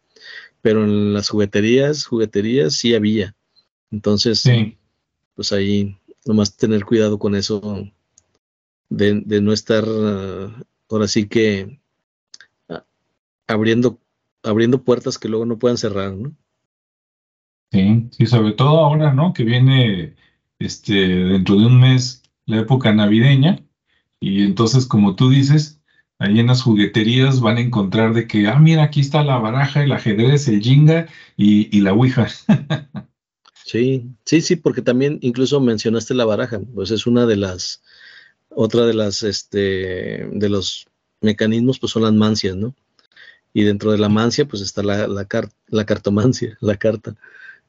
[0.63, 3.35] pero en las jugueterías, jugueterías sí había.
[3.91, 4.45] Entonces,
[5.35, 7.87] pues ahí nomás tener cuidado con eso
[8.89, 11.81] de, no estar ah, ahora sí que
[12.71, 12.87] ah,
[13.47, 13.99] abriendo
[14.43, 16.35] abriendo puertas que luego no puedan cerrar, ¿no?
[17.73, 19.35] Sí, sí, sobre todo ahora, ¿no?
[19.35, 20.17] Que viene
[20.59, 23.63] este, dentro de un mes la época navideña,
[24.19, 25.82] y entonces, como tú dices,
[26.19, 29.83] ahí en las jugueterías van a encontrar de que, ah, mira, aquí está la baraja,
[29.83, 32.29] el ajedrez, el jinga y, y la ouija.
[33.65, 37.83] sí, sí, sí, porque también incluso mencionaste la baraja, pues es una de las,
[38.51, 40.87] otra de las, este, de los
[41.21, 42.75] mecanismos, pues son las mancias, ¿no?
[43.55, 45.27] Y dentro de la mancia, pues está la, la,
[45.69, 47.17] la cartomancia, la carta.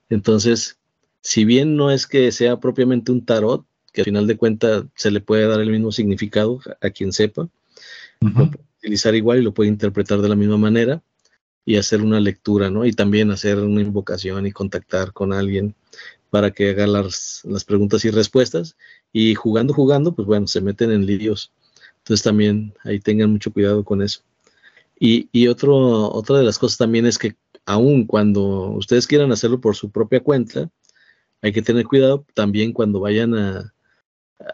[0.09, 0.77] Entonces,
[1.21, 5.11] si bien no es que sea propiamente un tarot, que al final de cuentas se
[5.11, 7.47] le puede dar el mismo significado a quien sepa,
[8.30, 11.01] lo puede utilizar igual y lo puede interpretar de la misma manera
[11.65, 12.86] y hacer una lectura, ¿no?
[12.86, 15.76] Y también hacer una invocación y contactar con alguien
[16.30, 18.76] para que haga las, las preguntas y respuestas.
[19.11, 21.51] Y jugando, jugando, pues bueno, se meten en líos.
[21.99, 24.21] Entonces también ahí tengan mucho cuidado con eso.
[24.99, 29.61] Y, y otro, otra de las cosas también es que aun cuando ustedes quieran hacerlo
[29.61, 30.69] por su propia cuenta,
[31.41, 33.74] hay que tener cuidado también cuando vayan a,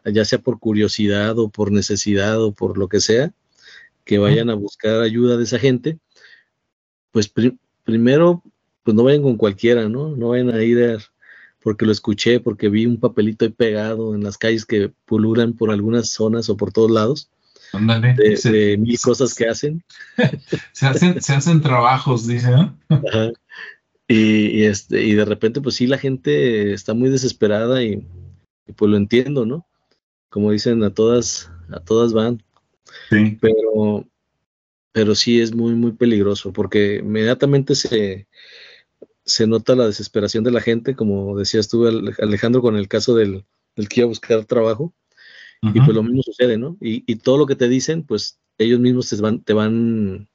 [0.05, 3.31] ya sea por curiosidad o por necesidad o por lo que sea,
[4.09, 5.99] que vayan a buscar ayuda de esa gente,
[7.11, 7.31] pues
[7.83, 8.41] primero,
[8.81, 10.15] pues no vayan con cualquiera, ¿no?
[10.15, 10.97] No vayan a ir
[11.61, 15.69] porque lo escuché, porque vi un papelito ahí pegado en las calles que pululan por
[15.69, 17.29] algunas zonas o por todos lados.
[17.71, 19.83] De, mil cosas que hacen.
[20.71, 21.21] se hacen.
[21.21, 22.49] Se hacen trabajos, dice,
[24.07, 28.07] Y, este, y de repente, pues sí, la gente está muy desesperada y,
[28.75, 29.67] pues lo entiendo, ¿no?
[30.29, 32.41] Como dicen, a todas, a todas van.
[33.09, 33.37] Sí.
[33.41, 34.07] Pero,
[34.91, 38.27] pero sí es muy, muy peligroso porque inmediatamente se,
[39.25, 43.45] se nota la desesperación de la gente, como decías tú, Alejandro, con el caso del,
[43.75, 44.93] del que iba a buscar trabajo.
[45.61, 46.77] Y pues lo mismo sucede, ¿no?
[46.79, 50.29] Y, todo lo que te dicen, pues ellos mismos te van, te van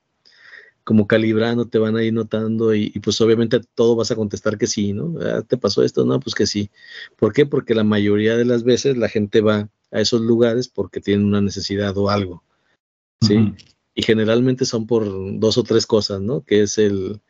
[0.84, 4.92] como calibrando, te van ahí notando y, pues obviamente todo vas a contestar que sí,
[4.92, 5.14] ¿no?
[5.22, 6.04] Ah, ¿Te pasó esto?
[6.04, 6.70] No, pues que sí.
[7.16, 7.46] ¿Por qué?
[7.46, 11.40] Porque la mayoría de las veces la gente va a esos lugares porque tienen una
[11.40, 12.42] necesidad o algo,
[13.22, 13.54] ¿sí?
[13.94, 15.06] Y generalmente son por
[15.38, 16.42] dos o tres cosas, ¿no?
[16.42, 17.22] Que es el,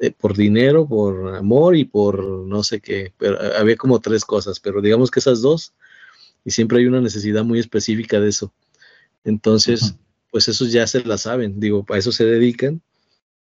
[0.00, 4.60] eh, por dinero, por amor y por no sé qué, pero había como tres cosas,
[4.60, 5.74] pero digamos que esas dos
[6.44, 8.52] y siempre hay una necesidad muy específica de eso.
[9.24, 9.96] Entonces,
[10.30, 12.80] pues esos ya se la saben, digo, a eso se dedican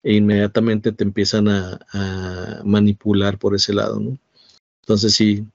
[0.02, 4.18] e inmediatamente te empiezan a, manipular por ese lado, ¿no?
[4.82, 5.46] Entonces sí,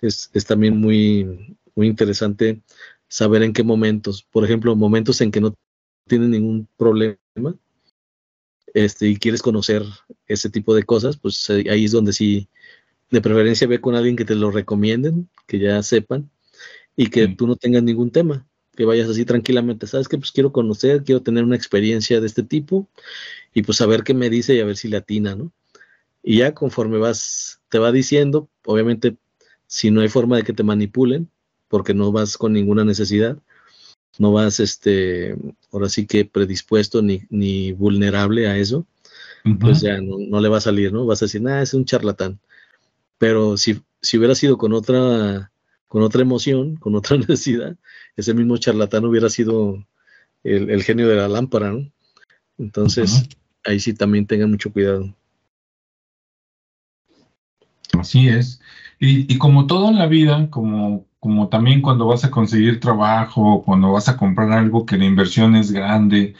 [0.00, 2.62] es, también muy, muy interesante
[3.08, 5.54] saber en qué momentos, por ejemplo, momentos en que no
[6.08, 7.16] tienes ningún problema
[8.74, 9.82] este, y quieres conocer
[10.26, 12.48] ese tipo de cosas, pues eh, ahí es donde sí,
[13.10, 16.30] de preferencia ve con alguien que te lo recomienden, que ya sepan,
[16.96, 20.52] y que tú no tengas ningún tema, que vayas así tranquilamente, sabes que pues quiero
[20.52, 22.88] conocer, quiero tener una experiencia de este tipo
[23.54, 25.52] y pues a ver qué me dice y a ver si le atina, ¿no?
[26.22, 29.16] Y ya conforme vas, te va diciendo, obviamente
[29.66, 31.30] si no hay forma de que te manipulen,
[31.68, 33.38] porque no vas con ninguna necesidad,
[34.18, 35.36] no vas, este,
[35.72, 38.86] ahora sí que predispuesto ni, ni vulnerable a eso,
[39.60, 41.06] pues ya no, no, le va a salir, ¿no?
[41.06, 42.40] Vas a decir, ah, es un charlatán.
[43.18, 45.52] Pero si, si hubiera sido con otra
[45.88, 47.76] con otra emoción, con otra necesidad,
[48.16, 49.86] ese mismo charlatán hubiera sido
[50.42, 51.90] el, genio de la lámpara, ¿no?
[52.58, 53.28] Entonces,
[53.64, 55.14] ahí sí también tengan mucho cuidado.
[57.98, 58.60] Así es.
[58.98, 61.06] Y, como todo en la vida, como,
[61.50, 65.70] también cuando vas a conseguir trabajo, cuando vas a comprar algo que la inversión es
[65.72, 66.34] grande,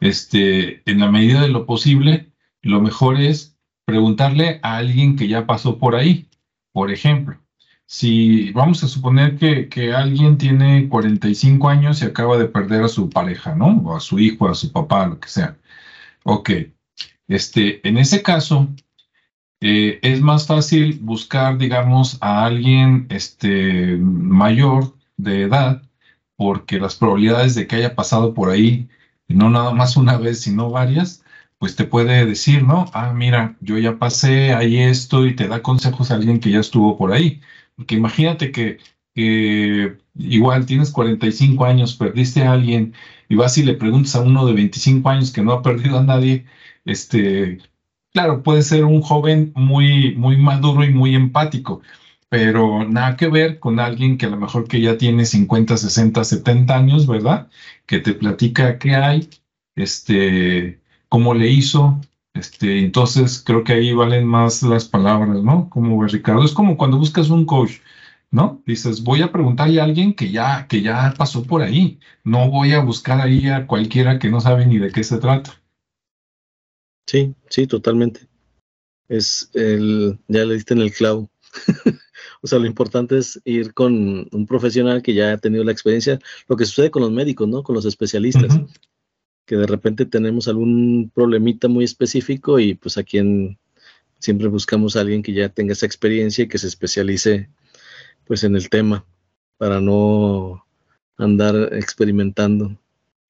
[0.00, 2.32] este, en la medida de lo posible,
[2.62, 6.28] lo mejor es preguntarle a alguien que ya pasó por ahí.
[6.72, 7.40] Por ejemplo,
[7.86, 13.10] si vamos a suponer que, alguien tiene 45 años y acaba de perder a su
[13.10, 13.68] pareja, ¿no?
[13.84, 15.58] O a su hijo, a su papá, lo que sea.
[16.24, 16.50] Ok,
[17.28, 18.68] este, en ese caso,
[19.60, 25.82] eh, es más fácil buscar, digamos, a alguien este, mayor de edad,
[26.36, 28.88] porque las probabilidades de que haya pasado por ahí,
[29.28, 31.24] no nada más una vez, sino varias,
[31.58, 32.86] pues te puede decir, ¿no?
[32.92, 36.60] Ah, mira, yo ya pasé ahí esto y te da consejos a alguien que ya
[36.60, 37.40] estuvo por ahí.
[37.76, 38.78] Porque imagínate que,
[40.14, 42.94] igual tienes 45 años, perdiste a alguien
[43.28, 46.02] y vas y le preguntas a uno de 25 años que no ha perdido a
[46.04, 46.46] nadie,
[46.84, 47.58] este,
[48.16, 51.82] claro, puede ser un joven muy, muy maduro y muy empático,
[52.30, 56.24] pero nada que ver con alguien que a lo mejor que ya tiene 50, 60,
[56.24, 57.48] 70 años, ¿verdad?
[57.84, 59.28] Que te platica qué hay,
[59.74, 62.00] este, cómo le hizo,
[62.32, 65.68] este, entonces creo que ahí valen más las palabras, ¿no?
[65.68, 67.80] Como Ricardo, es como cuando buscas un coach,
[68.30, 68.62] ¿no?
[68.66, 72.00] Dices, voy a preguntarle a alguien que ya, que ya pasó por ahí.
[72.24, 75.52] No voy a buscar ahí a cualquiera que no sabe ni de qué se trata.
[77.06, 78.28] Sí, sí, totalmente.
[79.08, 81.30] Es el, ya le diste en el clavo.
[82.42, 86.18] o sea, lo importante es ir con un profesional que ya ha tenido la experiencia,
[86.48, 87.62] lo que sucede con los médicos, ¿no?
[87.62, 88.58] Con los especialistas,
[89.46, 93.58] que de repente tenemos algún problemita muy específico y pues aquí en,
[94.18, 97.48] siempre buscamos a alguien que ya tenga esa experiencia y que se especialice
[98.26, 99.06] pues en el tema
[99.56, 100.66] para no
[101.16, 102.76] andar experimentando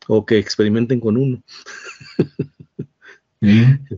[0.08, 1.42] o que experimenten con uno.
[3.46, 3.96] Sí.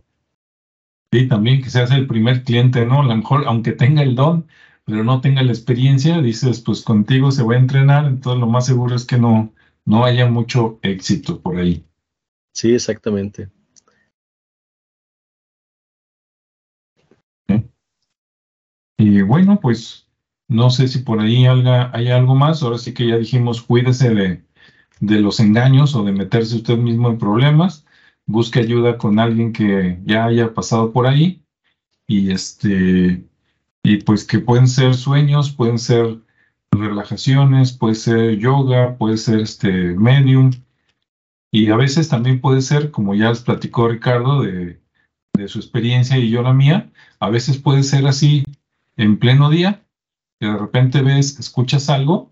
[1.11, 3.01] sí, también que seas el primer cliente, ¿no?
[3.01, 4.47] A lo mejor, aunque tenga el don,
[4.85, 8.67] pero no tenga la experiencia, dices, pues contigo se va a entrenar, entonces lo más
[8.67, 9.51] seguro es que no,
[9.85, 11.83] no haya mucho éxito por ahí.
[12.53, 13.49] Sí, exactamente.
[18.99, 20.07] Y bueno, pues
[20.49, 22.61] no sé si por ahí hay algo más.
[22.61, 24.43] Ahora sí que ya dijimos, cuídese de,
[24.99, 27.85] de los engaños o de meterse usted mismo en problemas.
[28.29, 31.43] Busque ayuda con alguien que ya haya pasado por ahí.
[32.07, 33.23] Y este,
[33.81, 36.19] y pues que pueden ser sueños, pueden ser
[36.71, 40.51] relajaciones, puede ser yoga, puede ser este medium.
[41.51, 44.79] Y a veces también puede ser, como ya les platicó Ricardo de,
[45.33, 48.43] de su experiencia y yo la mía, a veces puede ser así
[48.95, 49.83] en pleno día,
[50.39, 52.31] que de repente ves, escuchas algo,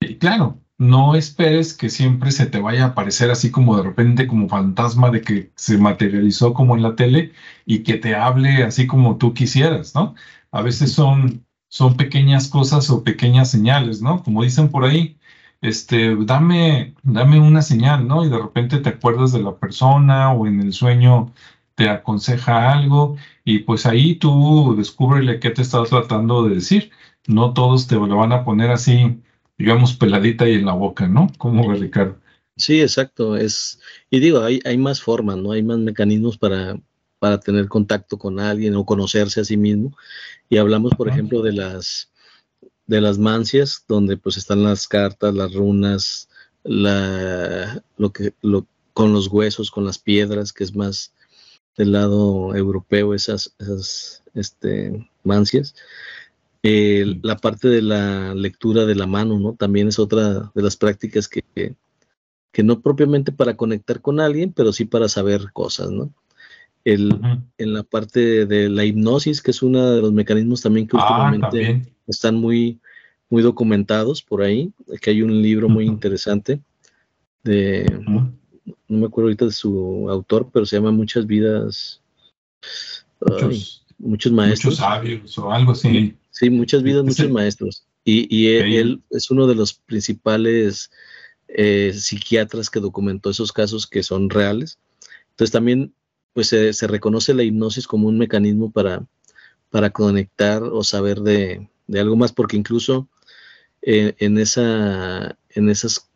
[0.00, 4.26] y claro, no esperes que siempre se te vaya a aparecer así como de repente
[4.26, 7.32] como fantasma de que se materializó como en la tele
[7.64, 10.14] y que te hable así como tú quisieras, ¿no?
[10.50, 14.22] A veces son, son pequeñas cosas o pequeñas señales, ¿no?
[14.22, 15.18] Como dicen por ahí,
[15.60, 18.24] este, dame, dame una señal, ¿no?
[18.24, 21.32] Y de repente te acuerdas de la persona o en el sueño
[21.74, 26.90] te aconseja algo y pues ahí tú descúbrele qué te está tratando de decir.
[27.26, 29.20] No todos te lo van a poner así,
[29.58, 31.28] digamos, peladita y en la boca, ¿no?
[31.38, 32.18] ¿Cómo ve Ricardo?
[32.56, 33.36] Sí, exacto.
[33.36, 33.80] Es,
[34.10, 35.52] y digo, hay, hay más formas, ¿no?
[35.52, 36.78] Hay más mecanismos para,
[37.18, 39.96] para tener contacto con alguien o conocerse a sí mismo.
[40.48, 42.10] Y hablamos, por ejemplo, de las
[42.86, 46.28] de las mancias, donde pues están las cartas, las runas,
[46.62, 51.12] la, lo que, lo, con los huesos, con las piedras, que es más
[51.76, 55.74] del lado europeo esas, esas este, mancias.
[57.22, 59.54] La parte de la lectura de la mano, ¿no?
[59.54, 64.72] También es otra de las prácticas que, que, no propiamente para conectar con alguien, pero
[64.72, 66.12] sí para saber cosas, ¿no?
[66.84, 67.18] El,
[67.58, 71.30] En la parte de la hipnosis, que es uno de los mecanismos también que ah,
[71.30, 72.78] últimamente están muy,
[73.28, 76.60] muy documentados por ahí, que hay un libro muy interesante
[77.42, 77.86] de,
[78.88, 82.00] no me acuerdo ahorita de su autor, pero se llama Muchas vidas.
[83.98, 84.74] Muchos, maestros.
[84.74, 86.16] Muchos sabios o algo así.
[86.36, 87.86] Sí, muchas vidas, muchos maestros.
[88.04, 90.90] Y, él, es uno de los principales
[91.48, 94.78] eh, psiquiatras que documentó esos casos que son reales.
[95.30, 95.94] Entonces también
[96.34, 99.06] pues se, reconoce la hipnosis como un mecanismo para,
[99.70, 103.08] para conectar o saber de, algo más, porque incluso
[103.80, 106.10] eh, en, esa, en esas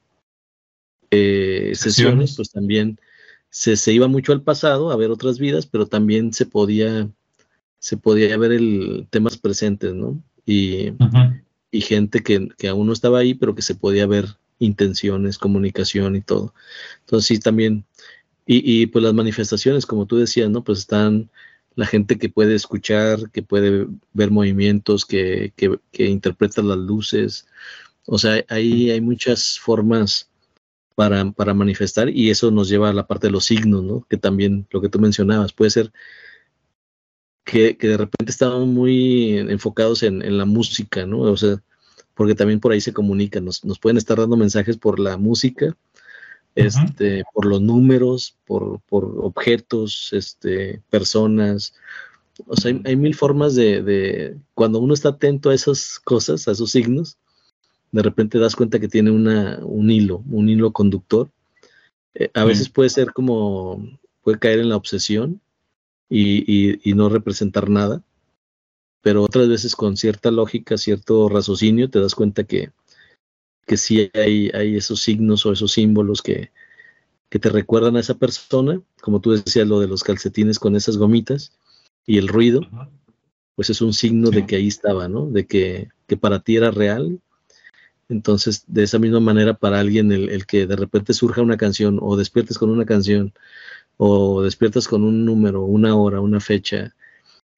[1.10, 3.00] eh, sesiones, pues también
[3.48, 7.10] se, se, iba mucho al pasado a ver otras vidas, pero también se podía,
[7.80, 10.22] se podía ver el temas presentes, ¿no?
[10.46, 10.92] Y,
[11.72, 14.26] y gente que, que, aún no estaba ahí, pero que se podía ver
[14.60, 16.54] intenciones, comunicación y todo.
[17.00, 17.84] Entonces sí, también,
[18.46, 20.62] y, y pues las manifestaciones, como tú decías, ¿no?
[20.62, 21.30] Pues están
[21.74, 27.46] la gente que puede escuchar, que puede ver movimientos, que, que, que interpreta las luces.
[28.06, 30.30] O sea, ahí hay muchas formas
[30.94, 34.06] para, manifestar y eso nos lleva a la parte de los signos, ¿no?
[34.08, 35.92] Que también lo que tú mencionabas, puede ser
[37.44, 41.20] que, de repente estamos muy enfocados en, la música, ¿no?
[41.20, 41.62] O sea,
[42.14, 45.76] porque también por ahí se comunican, nos, pueden estar dando mensajes por la música,
[46.54, 51.74] este, por los números, por, por, objetos, este, personas.
[52.46, 56.52] O sea, hay, mil formas de, de, cuando uno está atento a esas cosas, a
[56.52, 57.16] esos signos,
[57.92, 61.30] de repente das cuenta que tiene una, un hilo, un hilo conductor.
[62.14, 63.84] Eh, a veces puede ser como,
[64.22, 65.40] puede caer en la obsesión
[66.10, 68.02] y, y, no representar nada,
[69.00, 72.72] pero otras veces con cierta lógica, cierto raciocinio, te das cuenta que,
[73.64, 76.50] que sí hay, hay esos signos o esos símbolos que,
[77.30, 80.96] que te recuerdan a esa persona, como tú decías, lo de los calcetines con esas
[80.96, 81.56] gomitas
[82.04, 82.62] y el ruido,
[83.54, 85.26] pues es un signo de que ahí estaba, ¿no?
[85.26, 87.20] De que, que para ti era real.
[88.08, 92.16] Entonces, de esa misma manera, para alguien el, que de repente surja una canción o
[92.16, 93.32] despiertes con una canción
[94.02, 96.96] o despiertas con un número, una hora, una fecha,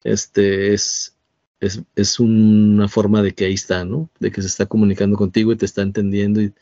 [0.02, 1.16] este es,
[1.60, 4.10] es, una forma de que ahí está, ¿no?
[4.18, 6.52] De que se está comunicando contigo y te está entendiendo y,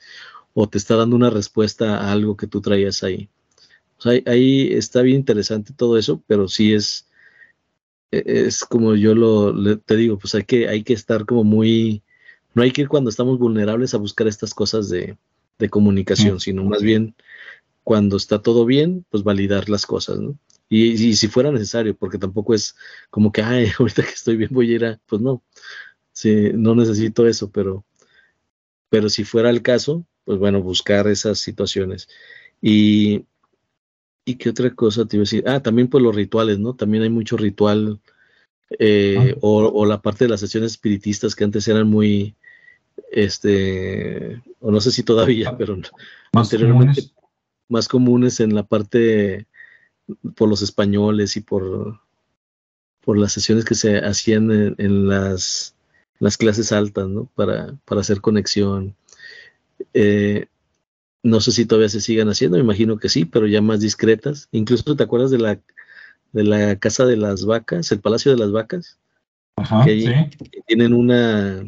[0.53, 3.31] o te está dando una respuesta a algo que tú traías ahí.
[3.97, 7.09] O sea, ahí está bien interesante todo eso, pero sí es,
[8.11, 12.03] e, es como yo lo te digo, pues hay que, hay que estar como muy,
[12.53, 15.17] no hay que ir cuando estamos vulnerables a buscar estas cosas de,
[15.71, 17.15] comunicación, sino más bien
[17.91, 20.39] cuando está todo bien, pues validar las cosas, ¿no?
[20.69, 22.77] Y, y, si fuera necesario, porque tampoco es
[23.11, 25.43] como que, ay, ahorita que estoy bien voy a ir a, pues no,
[26.13, 27.85] sí, no necesito eso, pero,
[28.91, 32.09] pero si fuera el caso, pues bueno, buscar esas situaciones.
[32.63, 33.25] Y,
[34.25, 35.43] ¿Y qué otra cosa te iba a decir?
[35.49, 36.77] Ah, también pues los rituales, ¿no?
[36.77, 38.01] También hay mucho ritual
[38.79, 42.37] eh, o, la parte de las sesiones espiritistas que antes eran muy,
[43.11, 45.77] este, o no sé si todavía, pero
[46.33, 47.20] más anteriormente comunes.
[47.71, 49.47] Más comunes en la parte
[50.35, 52.01] por los españoles y por,
[53.01, 55.75] por las sesiones que se hacían en, las,
[56.19, 57.31] las clases altas, ¿no?
[57.35, 58.95] Para, para hacer conexión.
[59.95, 60.47] Eh,
[61.23, 64.49] no sé si todavía se sigan haciendo, me imagino que sí, pero ya más discretas.
[64.53, 65.61] Incluso te acuerdas de la,
[66.33, 68.99] de la casa de las vacas, el palacio de las vacas.
[69.57, 70.07] Ajá, sí.
[70.67, 71.63] tienen una,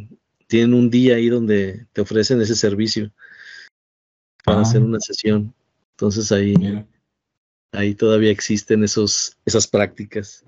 [0.47, 3.11] tienen un día ahí donde te ofrecen ese servicio
[4.45, 4.63] para ah.
[4.63, 5.55] hacer una sesión.
[6.03, 6.57] Entonces ahí,
[7.71, 10.45] ahí todavía existen esos, esas prácticas.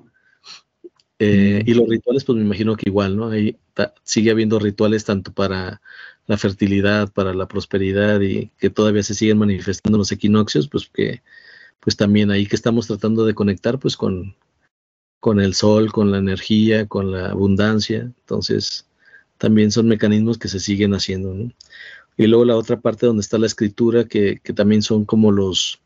[1.20, 3.28] Eh, y los rituales, pues me imagino que igual, ¿no?
[3.28, 3.56] Ahí
[4.02, 5.80] sigue habiendo rituales tanto para
[6.26, 11.22] la fertilidad, para la prosperidad y que todavía se siguen manifestando los equinoccios, pues que
[11.78, 14.34] pues también ahí que estamos tratando de conectar pues con,
[15.20, 18.00] con el sol, con la energía, con la abundancia.
[18.00, 18.88] Entonces,
[19.38, 21.32] también son mecanismos que se siguen haciendo.
[21.32, 21.52] ¿no?
[22.16, 25.80] Y luego la otra parte donde está la escritura, que, que también son como los,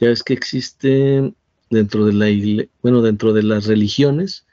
[0.00, 1.32] ya ves que existe
[1.70, 4.46] dentro de la bueno, dentro de las religiones,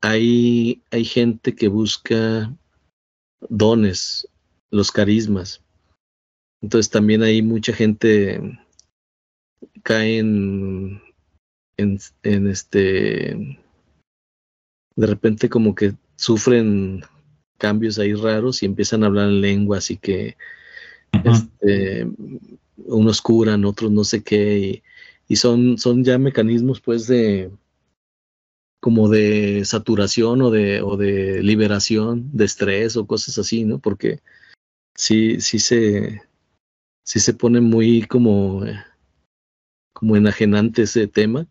[0.00, 2.54] hay, hay gente que busca
[3.48, 4.28] dones,
[4.70, 5.62] los carismas.
[6.60, 8.40] Entonces también hay mucha gente
[9.82, 11.02] cae en,
[11.76, 13.58] en, este
[14.94, 17.02] de repente como que sufren
[17.62, 20.36] cambios ahí raros y empiezan a hablar en lengua, así que
[21.12, 22.08] este,
[22.86, 24.82] unos curan, otros no sé qué, y,
[25.28, 27.52] y, son, son ya mecanismos pues de,
[28.80, 33.78] como de saturación o de, o de liberación de estrés o cosas así, ¿no?
[33.78, 34.18] Porque
[34.96, 36.20] sí, sí se,
[37.04, 38.64] sí se pone muy como,
[39.92, 41.46] como enajenante ese tema.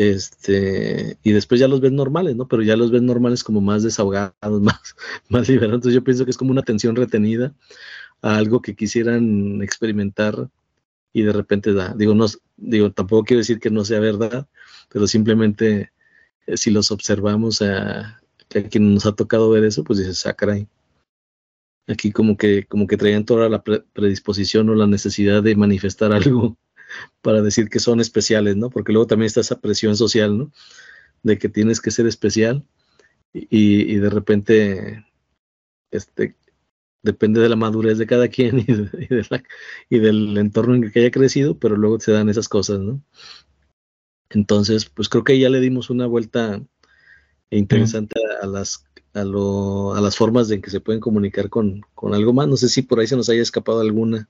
[0.00, 2.48] Este, y después ya los ves normales, ¿no?
[2.48, 4.32] Pero ya los ves normales como más desahogados,
[4.62, 4.96] más,
[5.28, 5.74] más liberados.
[5.74, 7.52] Entonces yo pienso que es como una tensión retenida
[8.22, 10.48] a algo que quisieran experimentar
[11.12, 11.92] y de repente da.
[11.94, 12.24] Digo, no,
[12.56, 14.48] digo, tampoco quiero decir que no sea verdad,
[14.88, 15.92] pero simplemente
[16.46, 18.22] eh, si los observamos a,
[18.70, 20.34] quien nos ha tocado ver eso, pues dices, ah,
[21.88, 26.56] Aquí como que, como que traían toda la predisposición o la necesidad de manifestar algo
[27.22, 28.70] para decir que son especiales, ¿no?
[28.70, 30.52] Porque luego también está esa presión social, ¿no?
[31.22, 32.64] De que tienes que ser especial
[33.32, 35.06] y, de repente,
[35.90, 36.36] este,
[37.02, 41.10] depende de la madurez de cada quien y, y del entorno en el que haya
[41.10, 43.02] crecido, pero luego se dan esas cosas, ¿no?
[44.30, 46.62] Entonces, pues creo que ya le dimos una vuelta
[47.50, 52.14] interesante a, las a, lo, a las formas de que se pueden comunicar con, con,
[52.14, 52.46] algo más.
[52.46, 54.28] No sé si por ahí se nos haya escapado alguna.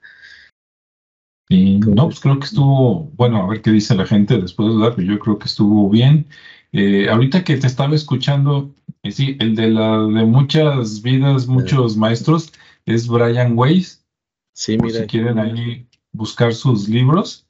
[1.51, 5.03] No, pues creo que estuvo, bueno, a ver qué dice la gente después de pero
[5.03, 6.27] yo creo que estuvo bien.
[6.73, 8.73] Eh, ahorita que te estaba escuchando,
[9.03, 12.53] eh, sí, el de la de muchas vidas, muchos maestros,
[12.87, 14.07] es Brian Weiss.
[14.53, 15.01] Sí, mira.
[15.01, 17.49] Si quieren ahí buscar sus libros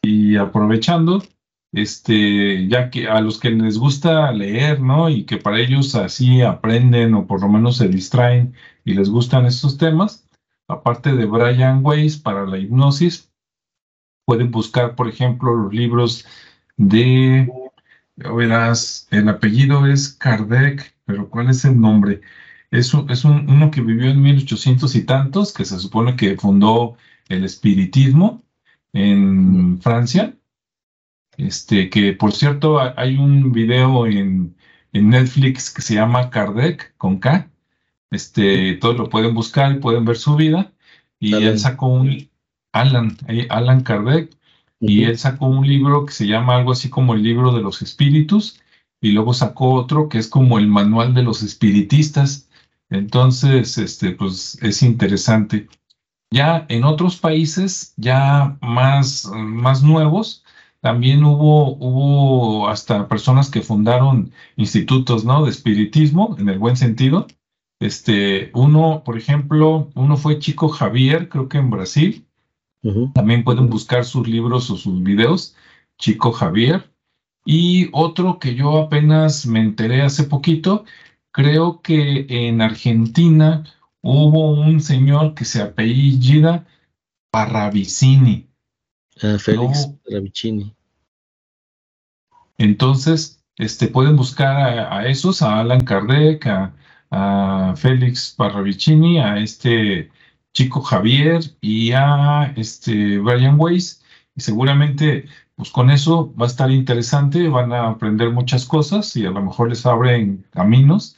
[0.00, 1.22] y aprovechando,
[1.72, 5.10] este, ya que a los que les gusta leer, ¿no?
[5.10, 9.44] Y que para ellos así aprenden o por lo menos se distraen y les gustan
[9.44, 10.26] estos temas,
[10.68, 13.31] aparte de Brian Weiss para la hipnosis,
[14.24, 16.26] pueden buscar, por ejemplo, los libros
[16.76, 17.50] de,
[18.16, 22.20] verás, el apellido es Kardec, pero ¿cuál es el nombre?
[22.70, 26.96] Es, es uno que vivió en 1800 y tantos, que se supone que fundó
[27.28, 28.42] el espiritismo
[28.92, 30.34] en Francia
[31.36, 34.56] este, que por cierto, hay un video en,
[34.92, 37.50] Netflix que se llama Kardec con K.
[38.10, 40.72] Este, todos lo pueden buscar y pueden ver su vida.
[41.18, 42.28] Y él sacó un
[42.72, 44.36] Alan, eh, Alan Kardec,
[44.80, 47.82] y él sacó un libro que se llama algo así como el libro de los
[47.82, 48.60] espíritus,
[49.00, 52.48] y luego sacó otro que es como el manual de los espiritistas.
[52.90, 55.68] Entonces, este, pues es interesante.
[56.30, 60.44] Ya en otros países, ya más, más nuevos,
[60.80, 65.44] también hubo, hubo hasta personas que fundaron institutos, ¿no?
[65.44, 67.26] De espiritismo, en el buen sentido.
[67.80, 72.26] Este, uno, por ejemplo, uno fue Chico Javier, creo que en Brasil,
[73.14, 75.54] También pueden buscar sus libros o sus videos,
[75.98, 76.90] Chico Javier.
[77.44, 80.84] Y otro que yo apenas me enteré hace poquito,
[81.32, 83.64] creo que en Argentina
[84.00, 86.66] hubo un señor que se apellida
[87.30, 88.48] Parravicini.
[89.22, 90.74] Ah, Félix Parravicini.
[92.58, 94.56] Entonces, este, pueden buscar
[94.92, 96.46] a, esos, a Alan Kardec,
[97.10, 100.10] a, Félix Parravicini, a este
[100.52, 104.02] chico Javier y a este Brian Weiss.
[104.34, 105.26] Y seguramente,
[105.56, 109.42] pues con eso va a estar interesante, van a aprender muchas cosas y a lo
[109.42, 111.16] mejor les abren caminos.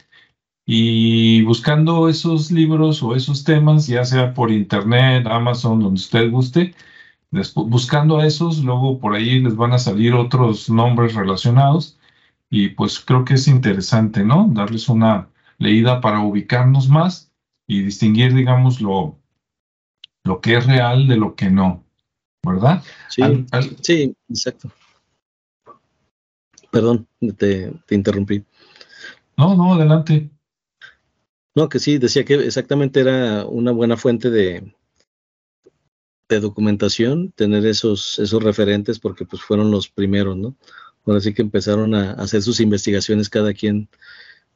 [0.66, 6.74] Y buscando esos libros o esos temas, ya sea por internet, Amazon, donde usted guste,
[7.54, 11.98] buscando a esos, luego por ahí les van a salir otros nombres relacionados
[12.50, 14.48] y pues creo que es interesante, ¿no?
[14.52, 15.28] Darles una
[15.58, 17.32] leída para ubicarnos más
[17.66, 19.18] y distinguir, digamos, lo,
[20.24, 21.84] lo que es real de lo que no,
[22.42, 22.82] ¿verdad?
[23.08, 23.22] Sí,
[23.82, 24.70] sí exacto.
[26.70, 27.06] Perdón,
[27.36, 28.44] te, te interrumpí.
[29.36, 30.30] No, no, adelante.
[31.54, 34.74] No, que sí, decía que exactamente era una buena fuente de,
[36.28, 40.56] de documentación, tener esos, esos referentes, porque pues fueron los primeros, ¿no?
[41.06, 43.88] Ahora sí que empezaron a hacer sus investigaciones cada quien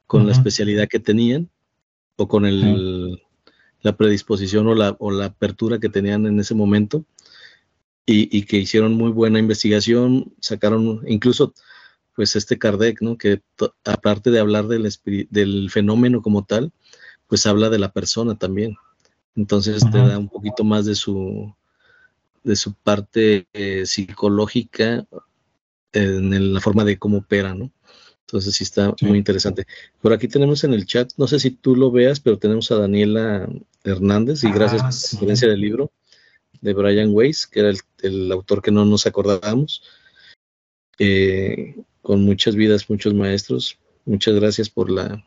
[0.07, 1.51] con la especialidad que tenían
[2.17, 3.23] o con el,
[3.83, 7.05] la predisposición o la, o la apertura que tenían en ese momento
[8.07, 11.55] y, y, que hicieron muy buena investigación, sacaron incluso
[12.17, 13.17] pues este Kardec, ¿no?
[13.17, 13.43] Que
[13.85, 14.89] aparte de hablar del,
[15.31, 16.73] del fenómeno como tal,
[17.29, 18.77] pues habla de la persona también.
[19.37, 21.55] Entonces te da un poquito más de su,
[22.43, 25.07] de su parte eh, psicológica
[25.93, 27.71] en la forma de cómo opera, ¿no?
[28.29, 29.67] Entonces sí está muy interesante.
[30.03, 32.77] Por aquí tenemos en el chat, no sé si tú lo veas, pero tenemos a
[32.77, 33.49] Daniela
[33.85, 35.91] Hernández y gracias por la ah, conferencia del libro
[36.61, 37.73] de Brian Weiss, que era
[38.03, 39.83] el, autor que no nos acordábamos.
[40.99, 43.79] Eh, con muchas vidas, muchos maestros.
[44.05, 45.25] Muchas gracias por la,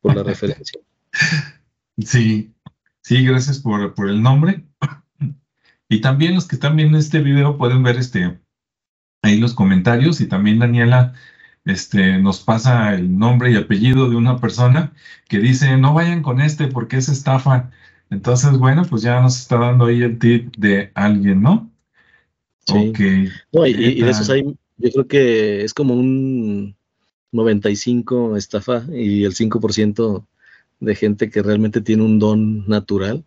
[0.00, 0.80] por la referencia.
[1.98, 2.52] Sí,
[3.02, 4.64] sí, gracias por, por, el nombre.
[5.88, 8.38] Y también los que están viendo este video pueden ver este
[9.22, 11.14] ahí los comentarios y también Daniela
[11.64, 14.92] este, nos pasa el nombre y apellido de una persona
[15.28, 17.70] que dice no vayan con este porque es estafa.
[18.10, 21.70] Entonces, bueno, pues ya nos está dando ahí el tip de alguien, ¿no?
[22.66, 22.92] Sí.
[23.52, 24.44] No, y, y, de esos hay,
[24.76, 26.76] yo creo que es como un
[27.32, 30.26] 95 estafa y el 5%
[30.80, 33.24] de gente que realmente tiene un don natural.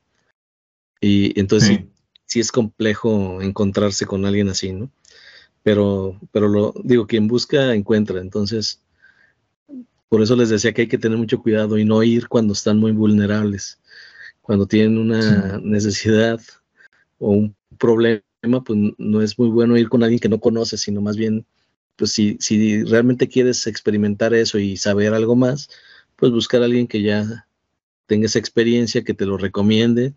[1.02, 1.82] Y entonces
[2.26, 2.40] sí.
[2.40, 4.90] es complejo encontrarse con alguien así, ¿no?
[5.66, 8.22] Pero, pero lo digo, quien busca encuentra.
[8.22, 8.84] Entonces,
[10.10, 12.78] por eso les decía que hay que tener mucho cuidado y no ir cuando están
[12.78, 13.80] muy vulnerables.
[14.42, 16.40] Cuando tienen una necesidad
[17.18, 18.22] o un problema,
[18.64, 21.48] pues no es muy bueno ir con alguien que no conoce, sino más bien,
[21.96, 25.68] pues si, si realmente quieres experimentar eso y saber algo más,
[26.16, 27.48] pues buscar a alguien que ya
[28.06, 30.14] tenga esa experiencia, que te lo recomiende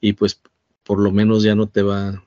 [0.00, 0.40] y pues
[0.82, 2.24] por lo menos ya no te va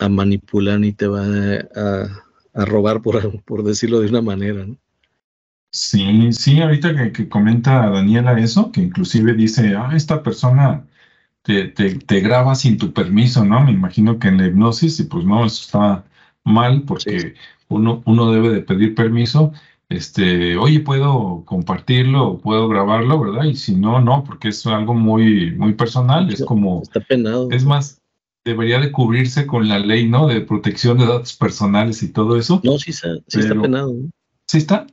[0.00, 4.66] a manipular ni te va a, robar, por, por, decirlo de una manera.
[4.66, 4.76] ¿no?
[5.70, 10.84] Sí, sí, ahorita que, comenta Daniela eso, que inclusive dice, ah, esta persona
[11.42, 13.62] te, te, graba sin tu permiso, ¿no?
[13.64, 16.04] Me imagino que en la hipnosis, y pues no, eso está
[16.44, 17.34] mal porque
[17.68, 19.52] uno, uno debe de pedir permiso
[19.90, 23.44] este, oye, puedo compartirlo, puedo grabarlo, ¿verdad?
[23.44, 26.80] Y si no, no, porque es algo muy, muy personal, es como...
[26.82, 27.48] Está penado.
[27.50, 27.99] Es más,
[28.44, 30.26] debería de cubrirse con la ley, ¿no?
[30.26, 32.60] De protección de datos personales y todo eso.
[32.64, 33.94] No, sí, está, sí está penado.
[34.46, 34.86] ¿Sí está?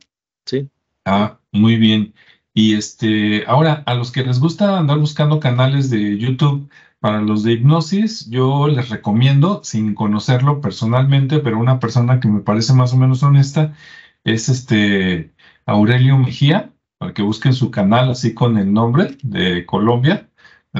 [0.45, 0.69] Sí.
[1.05, 2.13] Ah, muy bien.
[2.53, 6.69] Y este, ahora, a los que les gusta andar buscando canales de YouTube
[6.99, 12.41] para los de hipnosis, yo les recomiendo, sin conocerlo personalmente, pero una persona que me
[12.41, 13.75] parece más o menos honesta,
[14.23, 15.31] es este
[15.65, 20.29] Aurelio Mejía, para que busquen su canal así con el nombre de Colombia.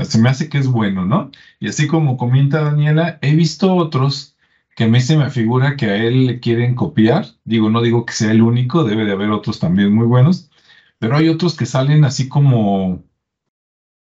[0.04, 1.32] Se me hace que es bueno, ¿no?
[1.60, 4.36] Y así como comenta Daniela, he visto otros
[4.76, 7.26] que a mí se me figura que a él le quieren copiar.
[7.46, 10.52] Digo, no digo que sea el único, debe de haber otros también muy buenos,
[11.00, 13.04] pero hay otros que salen así como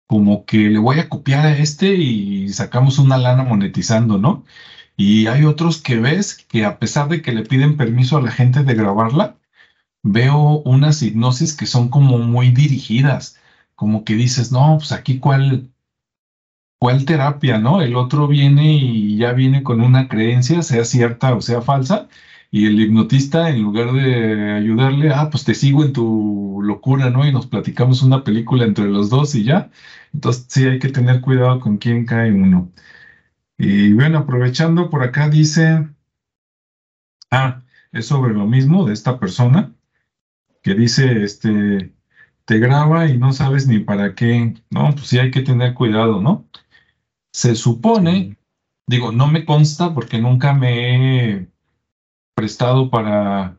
[0.07, 4.45] como que le voy a copiar a este y sacamos una lana monetizando, ¿no?
[4.97, 8.31] Y hay otros que ves que a pesar de que le piden permiso a la
[8.31, 9.37] gente de grabarla,
[10.03, 13.39] veo unas hipnosis que son como muy dirigidas,
[13.75, 15.71] como que dices, no, pues aquí cuál,
[16.79, 17.83] cuál terapia, ¿no?
[17.83, 22.09] El otro viene y ya viene con una creencia, sea cierta o sea falsa,
[22.51, 27.27] y el hipnotista, en lugar de ayudarle, ah, pues te sigo en tu locura, ¿no?
[27.27, 29.71] Y nos platicamos una película entre los dos y ya.
[30.15, 32.71] Entonces sí hay que tener cuidado con quién cae uno.
[33.59, 35.89] Y bueno, aprovechando por acá dice,
[37.31, 37.63] ah,
[37.93, 39.75] es sobre lo mismo de esta persona
[40.63, 41.95] que dice, este,
[42.45, 44.93] te graba y no sabes ni para qué, ¿no?
[44.93, 46.47] Pues sí hay que tener cuidado, ¿no?
[47.37, 48.39] Se supone,
[48.87, 51.49] digo, no me consta porque nunca me he
[52.35, 53.59] prestado para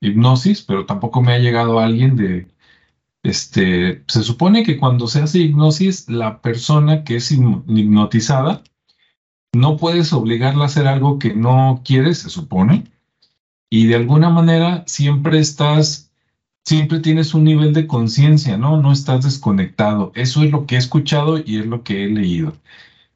[0.00, 2.48] hipnosis, pero tampoco me ha llegado alguien de,
[3.22, 8.64] este, se supone que cuando se hace hipnosis, la persona que es hipnotizada,
[9.54, 12.90] no puedes obligarla a hacer algo que no quiere, se supone,
[13.70, 16.10] y de alguna manera siempre estás,
[16.64, 18.82] siempre tienes un nivel de conciencia, ¿no?
[18.82, 20.10] No estás desconectado.
[20.16, 22.54] Eso es lo que he escuchado y es lo que he leído.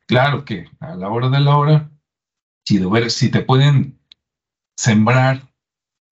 [0.06, 1.90] Claro que a la hora de la hora,
[2.64, 3.98] si, ver, si te pueden
[4.76, 5.52] sembrar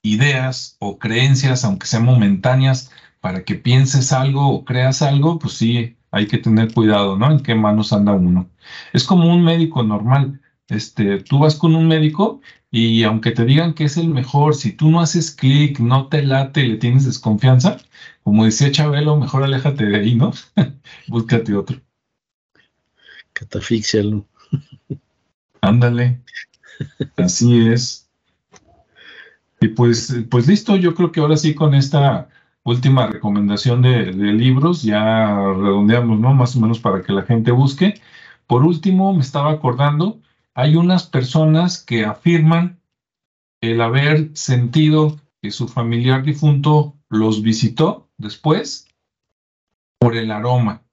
[0.02, 2.90] ideas o creencias, aunque sean momentáneas,
[3.20, 7.30] para que pienses algo o creas algo, pues sí, hay que tener cuidado, ¿no?
[7.30, 8.50] En qué manos anda uno.
[8.92, 10.40] Es como un médico normal.
[10.68, 12.40] Este, tú vas con un médico
[12.70, 16.22] y aunque te digan que es el mejor, si tú no haces clic, no te
[16.22, 17.78] late, le tienes desconfianza,
[18.22, 20.32] como decía Chabelo, mejor aléjate de ahí, ¿no?
[21.08, 21.80] Búscate otro.
[23.34, 24.24] Catafixialo.
[25.60, 26.20] Ándale.
[27.16, 28.08] Así es.
[29.60, 32.28] Y pues, pues listo, yo creo que ahora sí con esta
[32.64, 36.34] última recomendación de, libros, ya redondeamos, ¿no?
[36.34, 38.00] Más o menos para que la gente busque.
[38.46, 40.20] Por último, me estaba acordando,
[40.54, 42.80] hay unas personas que afirman
[43.60, 48.88] el haber sentido que su familiar difunto los visitó después
[49.98, 50.83] por el aroma.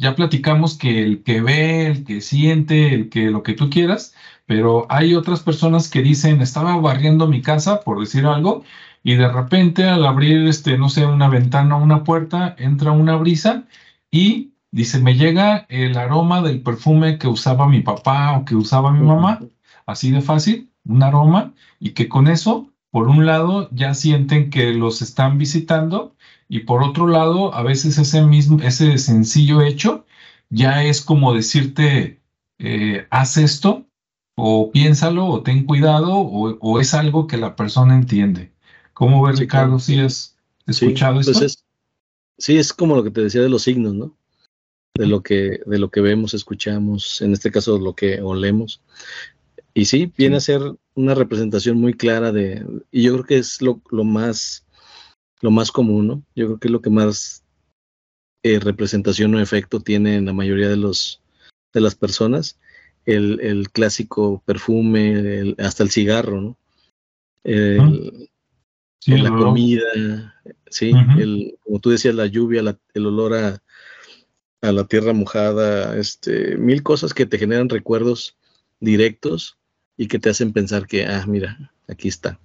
[0.00, 4.14] Ya platicamos que el que ve, el que siente, el que lo que tú quieras,
[4.46, 8.64] pero hay otras personas que dicen, estaba barriendo mi casa, por decir algo,
[9.02, 13.16] y de repente al abrir, este, no sé, una ventana o una puerta, entra una
[13.16, 13.64] brisa
[14.10, 18.92] y dice, me llega el aroma del perfume que usaba mi papá o que usaba
[18.92, 19.40] mi mamá,
[19.84, 24.72] así de fácil, un aroma, y que con eso, por un lado, ya sienten que
[24.72, 26.14] los están visitando
[26.50, 30.04] y por otro lado, a veces ese mismo, ese sencillo hecho
[30.50, 32.20] ya es como decirte,
[32.58, 33.86] eh, haz esto,
[34.34, 38.50] o piénsalo, o ten cuidado, o es algo que la persona entiende.
[39.00, 39.78] ¿Cómo ves, Ricardo?
[39.78, 40.36] ¿Sí has
[40.66, 41.62] escuchado pues esto?
[42.36, 44.14] sí, es como lo que te decía de los signos, ¿no?
[44.94, 48.82] De lo que, de lo que vemos, escuchamos, en este caso lo que olemos.
[49.72, 50.60] Y sí, viene a ser
[50.94, 54.66] una representación muy clara de, y yo creo que es lo, más,
[55.40, 56.22] lo más común, ¿no?
[56.34, 57.44] Yo creo que es lo que más
[58.42, 61.20] eh, representación o efecto tiene en la mayoría de los
[61.72, 62.58] de las personas.
[63.06, 66.58] El, clásico perfume, hasta el cigarro, ¿no?
[67.42, 68.28] El,
[69.06, 70.34] la comida,
[70.68, 72.62] sí, el, como tú decías, la lluvia,
[72.94, 73.62] el olor a,
[74.60, 78.36] la tierra mojada, este, mil cosas que te generan recuerdos
[78.78, 79.58] directos
[79.96, 82.38] y que te hacen pensar que, ah, mira, aquí está.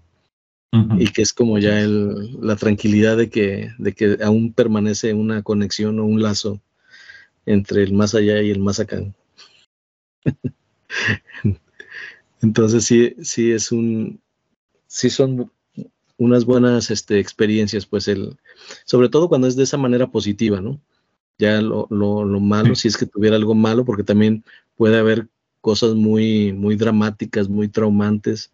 [0.71, 5.41] Y que es como ya el, la tranquilidad de que, de que aún permanece una
[5.41, 6.59] conexión o un lazo
[7.45, 9.01] entre el más allá y el más acá.
[12.41, 14.19] Entonces sí, sí es un,
[14.87, 15.49] sí son
[16.17, 18.37] unas buenas este, experiencias, pues el,
[18.85, 20.79] sobre todo cuando es de esa manera positiva, ¿no?
[21.37, 24.43] Ya lo, lo, lo malo, si es que tuviera algo malo, porque también
[24.77, 25.27] puede haber
[25.59, 28.51] cosas muy, muy dramáticas, muy traumantes,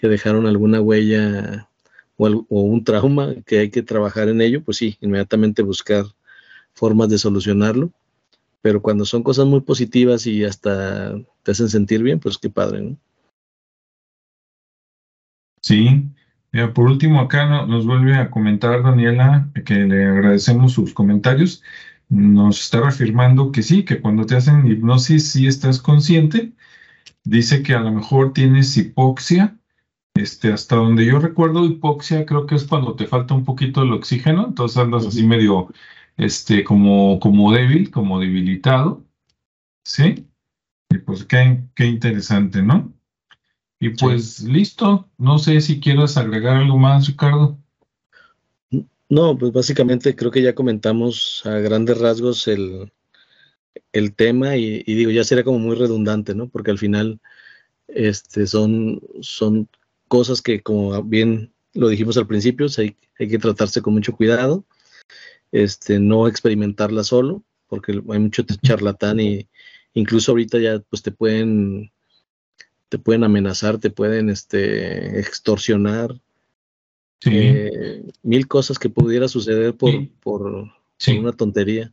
[0.00, 1.68] que dejaron alguna huella
[2.16, 6.04] o, un trauma que hay que trabajar en ello, pues sí, inmediatamente buscar
[6.74, 7.92] formas de solucionarlo.
[8.62, 12.82] Pero cuando son cosas muy positivas y hasta te hacen sentir bien, pues qué padre,
[12.82, 12.96] ¿no?
[15.62, 16.10] Sí,
[16.74, 21.62] por último, acá nos vuelve a comentar Daniela que le agradecemos sus comentarios.
[22.08, 26.52] Nos está reafirmando que sí, que cuando te hacen hipnosis sí estás consciente.
[27.24, 29.59] Dice que a lo mejor tienes hipoxia.
[30.20, 33.92] Este, hasta donde yo recuerdo, hipoxia creo que es cuando te falta un poquito el
[33.92, 35.72] oxígeno, entonces andas así medio,
[36.18, 39.02] este, como, como débil, como debilitado.
[39.82, 40.26] ¿Sí?
[40.90, 42.92] Y pues qué, qué interesante, ¿no?
[43.80, 47.58] Y pues listo, no sé si quieres agregar algo más, Ricardo.
[49.08, 52.92] No, pues básicamente creo que ya comentamos a grandes rasgos el,
[53.92, 56.48] el tema y, digo, ya sería como muy redundante, ¿no?
[56.48, 57.20] Porque al final
[57.88, 59.66] este, son, son
[60.10, 64.64] cosas que, como bien lo dijimos al principio, hay, hay que tratarse con mucho cuidado,
[65.52, 69.46] este, no experimentarla solo, porque hay mucho charlatán y
[69.94, 71.92] incluso ahorita ya pues te pueden
[72.88, 76.20] te pueden amenazar, te pueden este, extorsionar.
[77.24, 80.70] Eh, mil cosas que pudiera suceder por, por,
[81.20, 81.92] una tontería.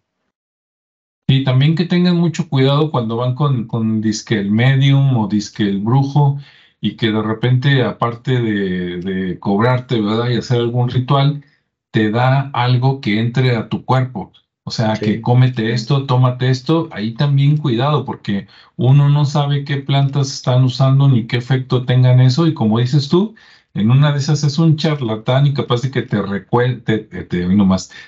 [1.28, 5.64] Y también que tengan mucho cuidado cuando van con, con disque el medium o disque
[5.64, 6.40] el brujo
[6.82, 10.30] y que de repente, aparte de, cobrarte, ¿verdad?
[10.30, 11.44] Y hacer algún ritual,
[11.92, 14.32] te da algo que entre a tu cuerpo.
[14.64, 19.78] O sea, que cómete esto, tómate esto, ahí también cuidado, porque uno no sabe qué
[19.78, 23.36] plantas están usando ni qué efecto tengan eso, y como dices tú,
[23.74, 27.48] en una de esas es un charlatán y capaz de que te recuerde, te, te,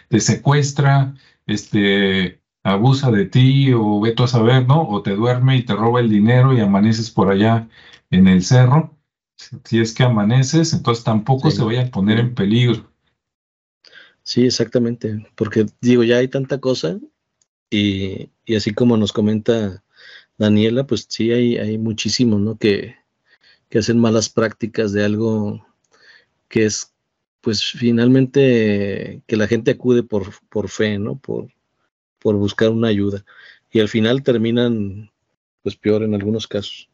[0.09, 1.13] te secuestra,
[1.47, 2.38] este,
[2.72, 4.88] abusa de ti, o veto a saber, ¿no?
[4.88, 7.67] O te duerme y te roba el dinero y amaneces por allá
[8.11, 8.95] en el cerro,
[9.63, 12.89] si es que amaneces, entonces tampoco se vaya a poner en peligro.
[14.24, 16.99] Sí, exactamente, porque digo, ya hay tanta cosa
[17.70, 19.84] y, así como nos comenta
[20.38, 22.57] Daniela, pues sí hay, hay muchísimos, ¿no?
[22.57, 22.95] Que,
[23.70, 25.65] que hacen malas prácticas de algo
[26.47, 26.93] que es,
[27.41, 31.17] pues finalmente que la gente acude por, por fe, ¿no?
[31.17, 31.47] Por,
[32.20, 33.24] por buscar una ayuda.
[33.72, 35.11] Y al final terminan,
[35.63, 36.89] pues peor en algunos casos.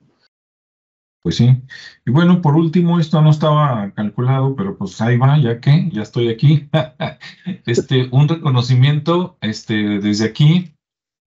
[1.22, 1.60] Pues sí.
[2.06, 6.04] Y bueno, por último, esto no estaba calculado, pero pues ahí va, ya que ya
[6.04, 6.70] estoy aquí.
[7.66, 10.76] este, un reconocimiento este, desde aquí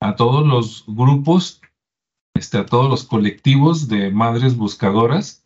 [0.01, 1.61] a todos los grupos,
[2.35, 5.45] este, a todos los colectivos de madres buscadoras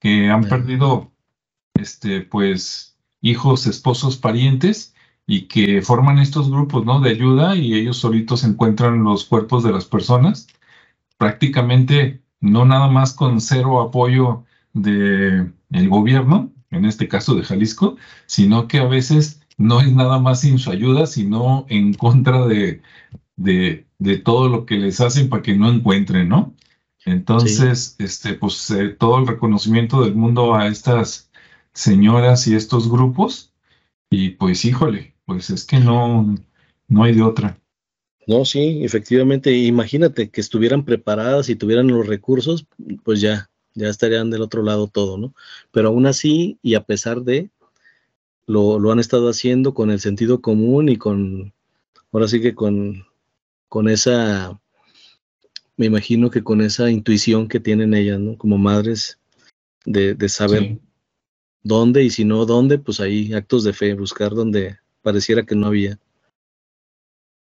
[0.00, 1.10] que han perdido,
[1.72, 4.93] este, pues, hijos, esposos, parientes
[5.26, 7.00] y que forman estos grupos, ¿no?
[7.00, 10.46] De ayuda y ellos solitos encuentran los cuerpos de las personas.
[11.18, 17.96] Prácticamente no nada más con cero apoyo del el gobierno, en este caso de Jalisco,
[18.26, 22.82] sino que a veces no es nada más sin su ayuda, sino en contra de,
[23.36, 23.86] de,
[24.24, 26.54] todo lo que les hacen para que no encuentren, ¿no?
[27.04, 31.30] Entonces, este, pues eh, todo el reconocimiento del mundo a estas
[31.72, 33.52] señoras y estos grupos,
[34.10, 36.34] y pues híjole, pues es que no,
[36.88, 37.58] no hay de otra.
[38.26, 42.66] No, sí, efectivamente, imagínate que estuvieran preparadas y tuvieran los recursos,
[43.02, 45.34] pues ya, ya estarían del otro lado todo, ¿no?
[45.72, 47.50] Pero aún así, y a pesar de,
[48.46, 51.52] lo, lo han estado haciendo con el sentido común y con,
[52.12, 53.04] ahora sí que con,
[53.68, 54.58] con esa,
[55.76, 58.38] me imagino que con esa intuición que tienen ellas, ¿no?
[58.38, 59.18] Como madres,
[59.84, 60.78] de, de saber
[61.62, 65.68] dónde y si no dónde, pues ahí actos de fe, buscar donde pareciera que no
[65.68, 65.98] había.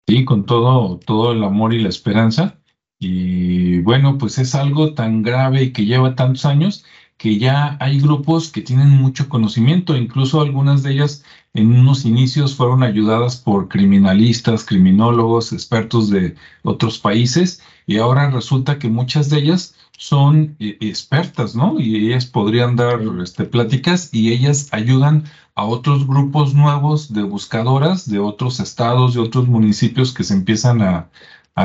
[0.07, 2.59] Sí, con todo, todo el amor y la esperanza.
[2.99, 6.85] Y bueno, pues es algo tan grave y que lleva tantos años
[7.19, 12.55] que ya hay grupos que tienen mucho conocimiento, incluso algunas de ellas en unos inicios
[12.55, 19.39] fueron ayudadas por criminalistas, criminólogos, expertos de otros países, y ahora resulta que muchas de
[19.39, 21.81] ellas son eh, expertas, ¿no?
[21.81, 25.25] Y ellas podrían dar este, pláticas y ellas ayudan
[25.59, 30.81] a otros grupos nuevos de buscadoras de otros estados, de otros municipios que se empiezan
[30.83, 31.11] a,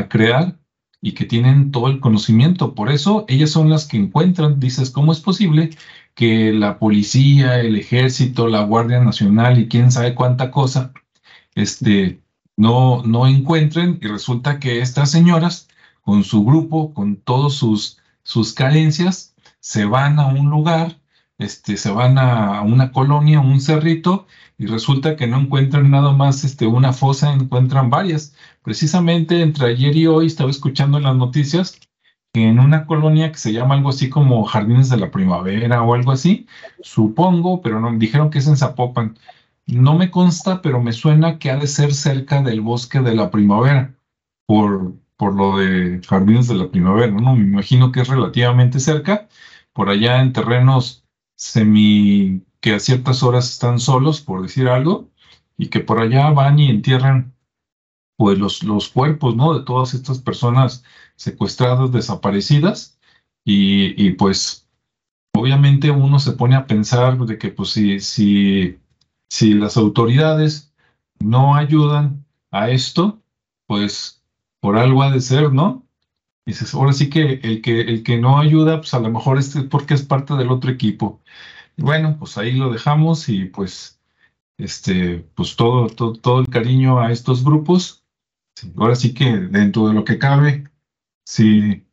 [0.10, 0.58] crear
[1.00, 2.74] y que tienen todo el conocimiento.
[2.74, 5.70] Por eso ellas son las que encuentran, dices, ¿cómo es posible
[6.16, 10.92] que la policía, el ejército, la Guardia Nacional y quién sabe cuánta cosa,
[11.54, 12.20] este,
[12.58, 14.00] no, no encuentren?
[14.02, 15.68] Y resulta que estas señoras,
[16.02, 20.98] con su grupo, con todos sus, sus carencias, se van a un lugar
[21.44, 24.28] este, se van a, una colonia, un cerrito,
[24.58, 28.36] y resulta que no encuentran nada más este, una fosa, encuentran varias.
[28.64, 31.80] Precisamente entre ayer y hoy estaba escuchando en las noticias
[32.34, 35.94] que en una colonia que se llama algo así como Jardines de la Primavera o
[35.94, 36.48] algo así,
[36.82, 39.18] supongo, pero no, dijeron que es en Zapopan.
[39.68, 43.32] No me consta, pero me suena que ha de ser cerca del bosque de la
[43.32, 43.96] primavera,
[44.48, 47.36] por, por lo de Jardines de la Primavera, ¿no?
[47.36, 49.28] Me imagino que es relativamente cerca,
[49.74, 51.03] por allá en terrenos
[51.36, 55.10] semi que a ciertas horas están solos, por decir algo,
[55.58, 57.34] y que por allá van y entierran
[58.18, 59.58] pues los, los cuerpos, ¿no?
[59.58, 60.84] De todas estas personas
[61.16, 62.98] secuestradas, desaparecidas,
[63.46, 64.68] y, pues
[65.36, 68.80] obviamente uno se pone a pensar de que pues si, si,
[69.30, 70.74] si las autoridades
[71.20, 73.22] no ayudan a esto,
[73.68, 74.24] pues
[74.62, 75.83] por algo ha de ser, ¿no?
[76.46, 79.56] Dices, ahora sí que el que, el que no ayuda, pues a lo mejor es
[79.70, 81.22] porque es parte del otro equipo.
[81.78, 84.02] bueno, pues ahí lo dejamos y pues,
[84.58, 88.04] este, pues todo, todo, todo el cariño a estos grupos.
[88.78, 90.66] ahora sí que dentro de lo que cabe,
[91.26, 91.86] si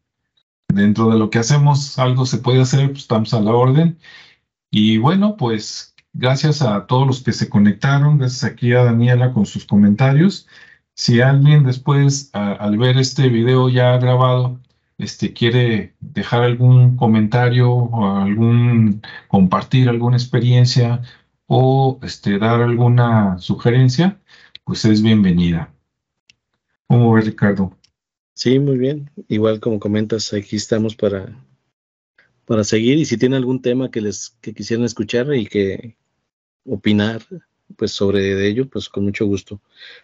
[0.69, 3.99] dentro de lo que hacemos algo se puede hacer, pues estamos a la orden.
[4.71, 9.47] Y bueno, pues gracias a todos los que se conectaron, gracias aquí a Daniela con
[9.47, 10.49] sus comentarios.
[11.01, 14.61] Si alguien después, al ver este video ya grabado,
[14.99, 21.01] este, quiere dejar algún comentario o algún compartir alguna experiencia
[21.47, 24.21] o este, dar alguna sugerencia,
[24.65, 25.73] pues es bienvenida.
[26.87, 27.75] ¿Cómo ves, Ricardo?
[28.35, 29.11] Sí, muy bien.
[29.27, 31.35] Igual como comentas, aquí estamos para,
[32.45, 35.97] para seguir y si tienen algún tema que les que quisieran escuchar y que
[36.67, 37.23] opinar
[37.77, 39.61] pues sobre ello, pues con mucho gusto.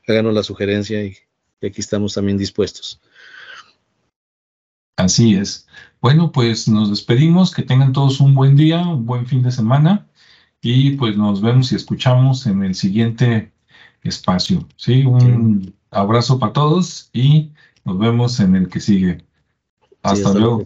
[0.06, 1.16] Háganos la sugerencia y,
[1.62, 3.00] aquí estamos también dispuestos.
[4.96, 5.66] Así es.
[6.00, 10.06] Bueno, pues nos despedimos, que tengan todos un buen día, un buen fin de semana
[10.60, 13.52] y pues nos vemos y escuchamos en el siguiente
[14.02, 14.66] espacio.
[14.76, 17.52] Sí, un abrazo para todos y
[17.84, 19.24] nos vemos en el que sigue.
[20.02, 20.64] Hasta, luego.